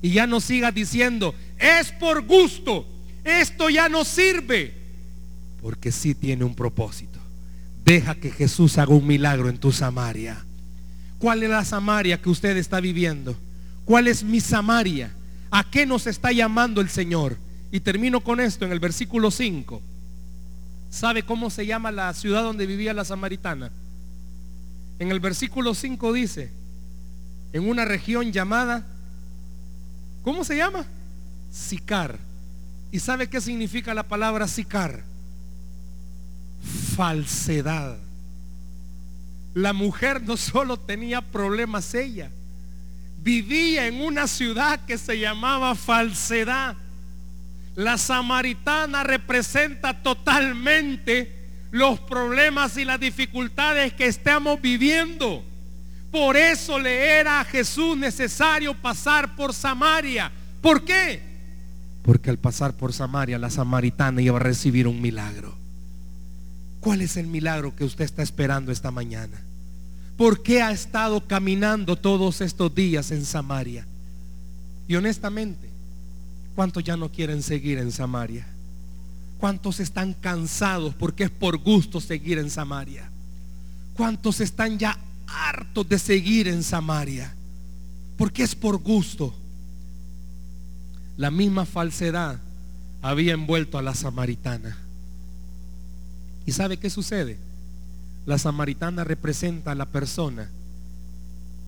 Y 0.00 0.10
ya 0.10 0.26
no 0.26 0.40
sigas 0.40 0.74
diciendo, 0.74 1.34
es 1.58 1.90
por 1.92 2.24
gusto, 2.24 2.86
esto 3.24 3.68
ya 3.68 3.88
no 3.88 4.04
sirve, 4.04 4.72
porque 5.60 5.90
sí 5.90 6.14
tiene 6.14 6.44
un 6.44 6.54
propósito. 6.54 7.18
Deja 7.86 8.16
que 8.16 8.32
Jesús 8.32 8.78
haga 8.78 8.92
un 8.92 9.06
milagro 9.06 9.48
en 9.48 9.58
tu 9.58 9.70
Samaria. 9.70 10.44
¿Cuál 11.18 11.44
es 11.44 11.50
la 11.50 11.64
Samaria 11.64 12.20
que 12.20 12.28
usted 12.28 12.56
está 12.56 12.80
viviendo? 12.80 13.36
¿Cuál 13.84 14.08
es 14.08 14.24
mi 14.24 14.40
Samaria? 14.40 15.12
¿A 15.52 15.62
qué 15.70 15.86
nos 15.86 16.08
está 16.08 16.32
llamando 16.32 16.80
el 16.80 16.88
Señor? 16.88 17.36
Y 17.70 17.78
termino 17.78 18.24
con 18.24 18.40
esto 18.40 18.64
en 18.64 18.72
el 18.72 18.80
versículo 18.80 19.30
5. 19.30 19.80
¿Sabe 20.90 21.22
cómo 21.22 21.48
se 21.48 21.64
llama 21.64 21.92
la 21.92 22.12
ciudad 22.12 22.42
donde 22.42 22.66
vivía 22.66 22.92
la 22.92 23.04
samaritana? 23.04 23.70
En 24.98 25.12
el 25.12 25.20
versículo 25.20 25.72
5 25.72 26.12
dice, 26.12 26.50
en 27.52 27.68
una 27.68 27.84
región 27.84 28.32
llamada, 28.32 28.84
¿cómo 30.24 30.42
se 30.42 30.56
llama? 30.56 30.84
Sicar. 31.52 32.18
¿Y 32.90 32.98
sabe 32.98 33.28
qué 33.28 33.40
significa 33.40 33.94
la 33.94 34.02
palabra 34.02 34.48
sicar? 34.48 35.04
Falsedad. 36.96 37.98
La 39.54 39.72
mujer 39.72 40.22
no 40.22 40.36
solo 40.36 40.78
tenía 40.78 41.20
problemas 41.22 41.94
ella, 41.94 42.30
vivía 43.22 43.86
en 43.86 44.00
una 44.00 44.26
ciudad 44.26 44.84
que 44.84 44.98
se 44.98 45.18
llamaba 45.18 45.74
falsedad. 45.74 46.76
La 47.74 47.98
samaritana 47.98 49.02
representa 49.02 50.02
totalmente 50.02 51.36
los 51.70 52.00
problemas 52.00 52.76
y 52.76 52.84
las 52.84 53.00
dificultades 53.00 53.92
que 53.92 54.06
estamos 54.06 54.60
viviendo. 54.60 55.42
Por 56.10 56.36
eso 56.36 56.78
le 56.78 57.18
era 57.18 57.40
a 57.40 57.44
Jesús 57.44 57.96
necesario 57.96 58.74
pasar 58.74 59.36
por 59.36 59.52
Samaria. 59.52 60.30
¿Por 60.62 60.84
qué? 60.84 61.20
Porque 62.02 62.30
al 62.30 62.38
pasar 62.38 62.74
por 62.74 62.92
Samaria 62.92 63.38
la 63.38 63.50
samaritana 63.50 64.22
iba 64.22 64.36
a 64.36 64.40
recibir 64.40 64.86
un 64.86 65.00
milagro. 65.00 65.55
¿Cuál 66.86 67.02
es 67.02 67.16
el 67.16 67.26
milagro 67.26 67.74
que 67.74 67.82
usted 67.82 68.04
está 68.04 68.22
esperando 68.22 68.70
esta 68.70 68.92
mañana? 68.92 69.42
¿Por 70.16 70.44
qué 70.44 70.62
ha 70.62 70.70
estado 70.70 71.26
caminando 71.26 71.96
todos 71.96 72.40
estos 72.40 72.72
días 72.72 73.10
en 73.10 73.24
Samaria? 73.24 73.84
Y 74.86 74.94
honestamente, 74.94 75.68
¿cuántos 76.54 76.84
ya 76.84 76.96
no 76.96 77.10
quieren 77.10 77.42
seguir 77.42 77.78
en 77.78 77.90
Samaria? 77.90 78.46
¿Cuántos 79.38 79.80
están 79.80 80.12
cansados 80.12 80.94
porque 80.94 81.24
es 81.24 81.30
por 81.30 81.58
gusto 81.58 82.00
seguir 82.00 82.38
en 82.38 82.50
Samaria? 82.50 83.10
¿Cuántos 83.94 84.40
están 84.40 84.78
ya 84.78 84.96
hartos 85.26 85.88
de 85.88 85.98
seguir 85.98 86.46
en 86.46 86.62
Samaria? 86.62 87.34
Porque 88.16 88.44
es 88.44 88.54
por 88.54 88.76
gusto. 88.76 89.34
La 91.16 91.32
misma 91.32 91.64
falsedad 91.64 92.38
había 93.02 93.32
envuelto 93.32 93.76
a 93.76 93.82
la 93.82 93.96
samaritana. 93.96 94.85
¿Y 96.46 96.52
sabe 96.52 96.76
qué 96.76 96.88
sucede? 96.88 97.36
La 98.24 98.38
samaritana 98.38 99.04
representa 99.04 99.72
a 99.72 99.74
la 99.74 99.86
persona 99.86 100.48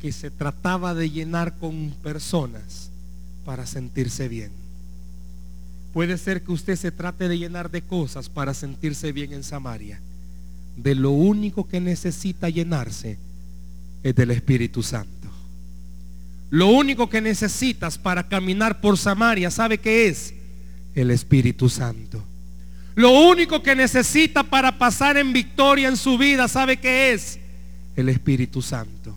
que 0.00 0.12
se 0.12 0.30
trataba 0.30 0.94
de 0.94 1.10
llenar 1.10 1.58
con 1.58 1.90
personas 2.02 2.90
para 3.44 3.66
sentirse 3.66 4.28
bien. 4.28 4.52
Puede 5.92 6.16
ser 6.16 6.42
que 6.42 6.52
usted 6.52 6.76
se 6.76 6.92
trate 6.92 7.28
de 7.28 7.38
llenar 7.38 7.70
de 7.70 7.82
cosas 7.82 8.28
para 8.28 8.54
sentirse 8.54 9.10
bien 9.10 9.32
en 9.32 9.42
Samaria. 9.42 10.00
De 10.76 10.94
lo 10.94 11.10
único 11.10 11.66
que 11.66 11.80
necesita 11.80 12.48
llenarse 12.48 13.18
es 14.04 14.14
del 14.14 14.30
Espíritu 14.30 14.82
Santo. 14.82 15.28
Lo 16.50 16.68
único 16.68 17.10
que 17.10 17.20
necesitas 17.20 17.98
para 17.98 18.28
caminar 18.28 18.80
por 18.80 18.96
Samaria, 18.96 19.50
¿sabe 19.50 19.78
qué 19.78 20.06
es? 20.06 20.34
El 20.94 21.10
Espíritu 21.10 21.68
Santo. 21.68 22.22
Lo 22.98 23.12
único 23.12 23.62
que 23.62 23.76
necesita 23.76 24.42
para 24.42 24.76
pasar 24.76 25.16
en 25.18 25.32
victoria 25.32 25.86
en 25.86 25.96
su 25.96 26.18
vida, 26.18 26.48
¿sabe 26.48 26.78
qué 26.78 27.12
es? 27.12 27.38
El 27.94 28.08
Espíritu 28.08 28.60
Santo. 28.60 29.14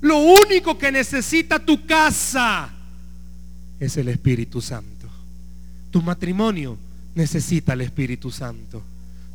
Lo 0.00 0.18
único 0.18 0.76
que 0.76 0.90
necesita 0.90 1.60
tu 1.60 1.86
casa 1.86 2.68
es 3.78 3.96
el 3.96 4.08
Espíritu 4.08 4.60
Santo. 4.60 5.08
Tu 5.92 6.02
matrimonio 6.02 6.76
necesita 7.14 7.74
al 7.74 7.82
Espíritu 7.82 8.32
Santo. 8.32 8.82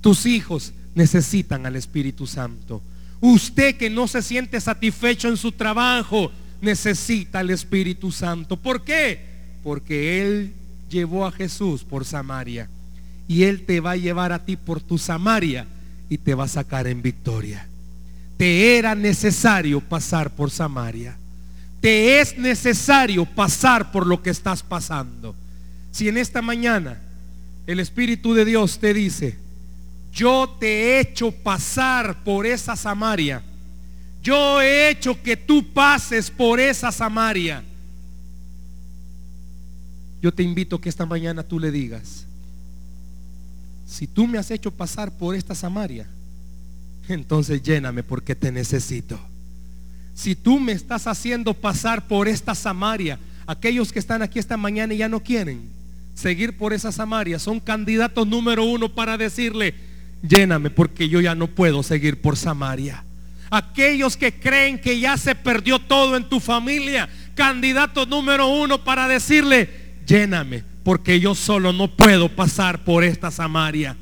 Tus 0.02 0.26
hijos 0.26 0.74
necesitan 0.94 1.66
al 1.66 1.78
Espíritu 1.78 2.28
Santo. 2.28 2.82
Usted 3.22 3.78
que 3.78 3.90
no 3.90 4.10
se 4.10 4.22
siente 4.22 4.60
satisfecho 4.60 5.30
en 5.30 5.38
su 5.38 5.54
trabajo 5.54 6.30
necesita 6.60 7.40
al 7.40 7.52
Espíritu 7.52 8.12
Santo. 8.12 8.58
¿Por 8.58 8.84
qué? 8.84 9.22
Porque 9.64 10.22
Él 10.22 10.54
llevó 10.90 11.26
a 11.26 11.32
Jesús 11.32 11.86
por 11.86 12.04
Samaria. 12.04 12.68
Y 13.28 13.44
Él 13.44 13.66
te 13.66 13.80
va 13.80 13.92
a 13.92 13.98
llevar 13.98 14.32
a 14.32 14.46
ti 14.46 14.56
por 14.56 14.82
tu 14.82 14.98
Samaria 14.98 15.66
y 16.10 16.18
te 16.18 16.34
va 16.34 16.46
a 16.46 16.50
sacar 16.50 16.88
en 16.88 17.02
victoria. 17.02 17.68
Te 18.38 18.78
era 18.78 18.94
necesario 18.94 19.82
pasar 19.82 20.30
por 20.30 20.52
Samaria. 20.52 21.18
Te 21.82 22.20
es 22.20 22.38
necesario 22.38 23.26
pasar 23.26 23.92
por 23.92 24.06
lo 24.06 24.22
que 24.22 24.30
estás 24.30 24.64
pasando. 24.64 25.36
Si 25.92 26.08
en 26.08 26.18
esta 26.18 26.42
mañana 26.42 27.02
el 27.66 27.80
Espíritu 27.80 28.34
de 28.34 28.46
Dios 28.46 28.78
te 28.80 28.94
dice, 28.94 29.38
yo 30.14 30.56
te 30.60 30.68
he 30.68 31.00
hecho 31.00 31.32
pasar 31.32 32.24
por 32.24 32.46
esa 32.46 32.76
Samaria, 32.76 33.44
yo 34.22 34.62
he 34.62 34.90
hecho 34.90 35.20
que 35.22 35.36
tú 35.36 35.74
pases 35.74 36.30
por 36.30 36.60
esa 36.60 36.92
Samaria, 36.92 37.64
yo 40.22 40.32
te 40.32 40.44
invito 40.44 40.80
que 40.80 40.90
esta 40.90 41.06
mañana 41.06 41.42
tú 41.44 41.60
le 41.60 41.72
digas, 41.72 42.27
si 43.88 44.06
tú 44.06 44.28
me 44.28 44.38
has 44.38 44.52
hecho 44.52 44.70
pasar 44.70 45.12
por 45.18 45.34
esta 45.34 45.56
Samaria, 45.56 46.06
entonces 47.08 47.64
lléname 47.64 48.04
porque 48.04 48.36
te 48.36 48.52
necesito. 48.52 49.18
Si 50.14 50.36
tú 50.36 50.60
me 50.60 50.74
estás 50.74 51.08
haciendo 51.08 51.54
pasar 51.54 52.08
por 52.08 52.28
esta 52.28 52.54
Samaria, 52.54 53.18
aquellos 53.46 53.94
que 53.94 54.00
están 54.00 54.22
aquí 54.22 54.40
esta 54.40 54.58
mañana 54.58 54.94
y 54.94 54.98
ya 54.98 55.08
no 55.08 55.22
quieren, 55.22 55.70
seguir 56.16 56.58
por 56.58 56.74
esa 56.74 56.92
Samaria 56.92 57.40
son 57.40 57.62
candidatos 57.62 58.28
número 58.28 58.66
uno 58.66 58.94
para 58.94 59.18
decirle, 59.18 59.74
lléname 60.22 60.70
porque 60.70 61.08
yo 61.08 61.22
ya 61.22 61.34
no 61.34 61.48
puedo 61.48 61.82
seguir 61.82 62.20
por 62.20 62.36
Samaria. 62.36 63.06
Aquellos 63.50 64.18
que 64.18 64.34
creen 64.34 64.80
que 64.80 65.00
ya 65.00 65.16
se 65.16 65.34
perdió 65.34 65.80
todo 65.80 66.18
en 66.18 66.28
tu 66.28 66.42
familia, 66.42 67.08
candidato 67.36 68.06
número 68.06 68.50
uno 68.50 68.84
para 68.84 69.08
decirle, 69.08 69.70
lléname 70.06 70.64
porque 70.88 71.20
yo 71.20 71.36
solo 71.36 71.74
no 71.74 71.90
puedo 71.90 72.34
pasar 72.34 72.86
por 72.86 73.04
esta 73.04 73.30
Samaria. 73.30 73.98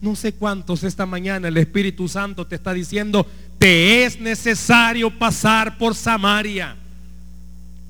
No 0.00 0.14
sé 0.14 0.32
cuántos 0.32 0.84
esta 0.84 1.04
mañana 1.04 1.48
el 1.48 1.56
Espíritu 1.56 2.06
Santo 2.06 2.46
te 2.46 2.54
está 2.54 2.72
diciendo, 2.72 3.26
te 3.58 4.04
es 4.04 4.20
necesario 4.20 5.10
pasar 5.10 5.76
por 5.76 5.96
Samaria. 5.96 6.76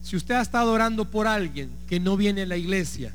Si 0.00 0.16
usted 0.16 0.36
ha 0.36 0.40
estado 0.40 0.72
orando 0.72 1.04
por 1.04 1.26
alguien 1.26 1.68
que 1.86 2.00
no 2.00 2.16
viene 2.16 2.40
a 2.40 2.46
la 2.46 2.56
iglesia, 2.56 3.12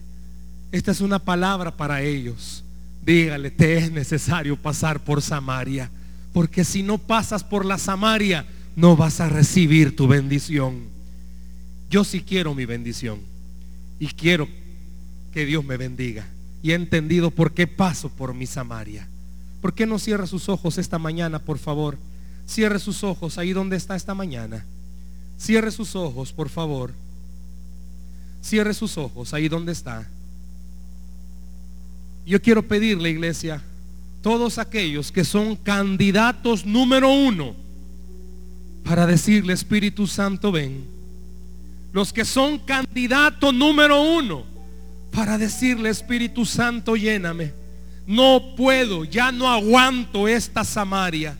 esta 0.71 0.91
es 0.91 1.01
una 1.01 1.17
palabra 1.17 1.75
para 1.75 2.03
ellos. 2.03 2.63
Dígale, 3.03 3.49
te 3.49 3.77
es 3.77 3.91
necesario 3.91 4.55
pasar 4.55 4.99
por 5.03 5.23
Samaria. 5.23 5.89
Porque 6.33 6.63
si 6.63 6.83
no 6.83 6.99
pasas 6.99 7.43
por 7.43 7.65
la 7.65 7.79
Samaria, 7.79 8.45
no 8.75 8.95
vas 8.95 9.19
a 9.19 9.27
recibir 9.27 9.95
tu 9.95 10.07
bendición. 10.07 10.81
Yo 11.89 12.03
sí 12.03 12.21
quiero 12.21 12.53
mi 12.53 12.65
bendición. 12.65 13.21
Y 13.99 14.05
quiero 14.05 14.47
que 15.35 15.45
Dios 15.45 15.65
me 15.65 15.75
bendiga. 15.75 16.25
Y 16.63 16.71
he 16.71 16.75
entendido 16.75 17.29
por 17.29 17.51
qué 17.51 17.67
paso 17.67 18.07
por 18.07 18.33
mi 18.33 18.45
Samaria. 18.45 19.05
¿Por 19.59 19.73
qué 19.73 19.85
no 19.85 19.99
cierra 19.99 20.27
sus 20.27 20.47
ojos 20.47 20.77
esta 20.77 20.97
mañana, 20.97 21.39
por 21.39 21.57
favor? 21.57 21.97
Cierre 22.47 22.79
sus 22.79 23.03
ojos 23.03 23.37
ahí 23.37 23.51
donde 23.51 23.75
está 23.75 23.97
esta 23.97 24.13
mañana. 24.15 24.65
Cierre 25.37 25.71
sus 25.71 25.93
ojos, 25.93 26.31
por 26.31 26.47
favor. 26.47 26.93
Cierre 28.41 28.73
sus 28.73 28.97
ojos 28.97 29.33
ahí 29.33 29.49
donde 29.49 29.73
está. 29.73 30.07
Yo 32.25 32.41
quiero 32.41 32.65
pedirle, 32.65 33.09
iglesia, 33.09 33.61
todos 34.21 34.57
aquellos 34.57 35.11
que 35.11 35.25
son 35.25 35.57
candidatos 35.57 36.65
número 36.65 37.11
uno 37.11 37.55
para 38.85 39.05
decirle, 39.05 39.51
Espíritu 39.51 40.07
Santo, 40.07 40.53
ven. 40.53 40.85
Los 41.91 42.13
que 42.13 42.23
son 42.23 42.57
candidatos 42.57 43.53
número 43.53 44.01
uno 44.01 44.54
para 45.15 45.37
decirle, 45.37 45.89
Espíritu 45.89 46.45
Santo, 46.45 46.95
lléname. 46.95 47.53
no 48.05 48.53
puedo, 48.55 49.03
ya 49.03 49.31
no 49.31 49.49
aguanto 49.49 50.27
esta 50.27 50.63
Samaria, 50.63 51.35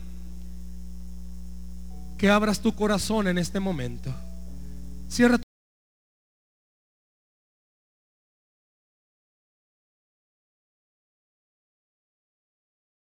que 2.18 2.28
abras 2.28 2.58
tu 2.58 2.74
corazón 2.74 3.28
en 3.28 3.38
este 3.38 3.60
momento. 3.60 4.12
Cierra 5.08 5.38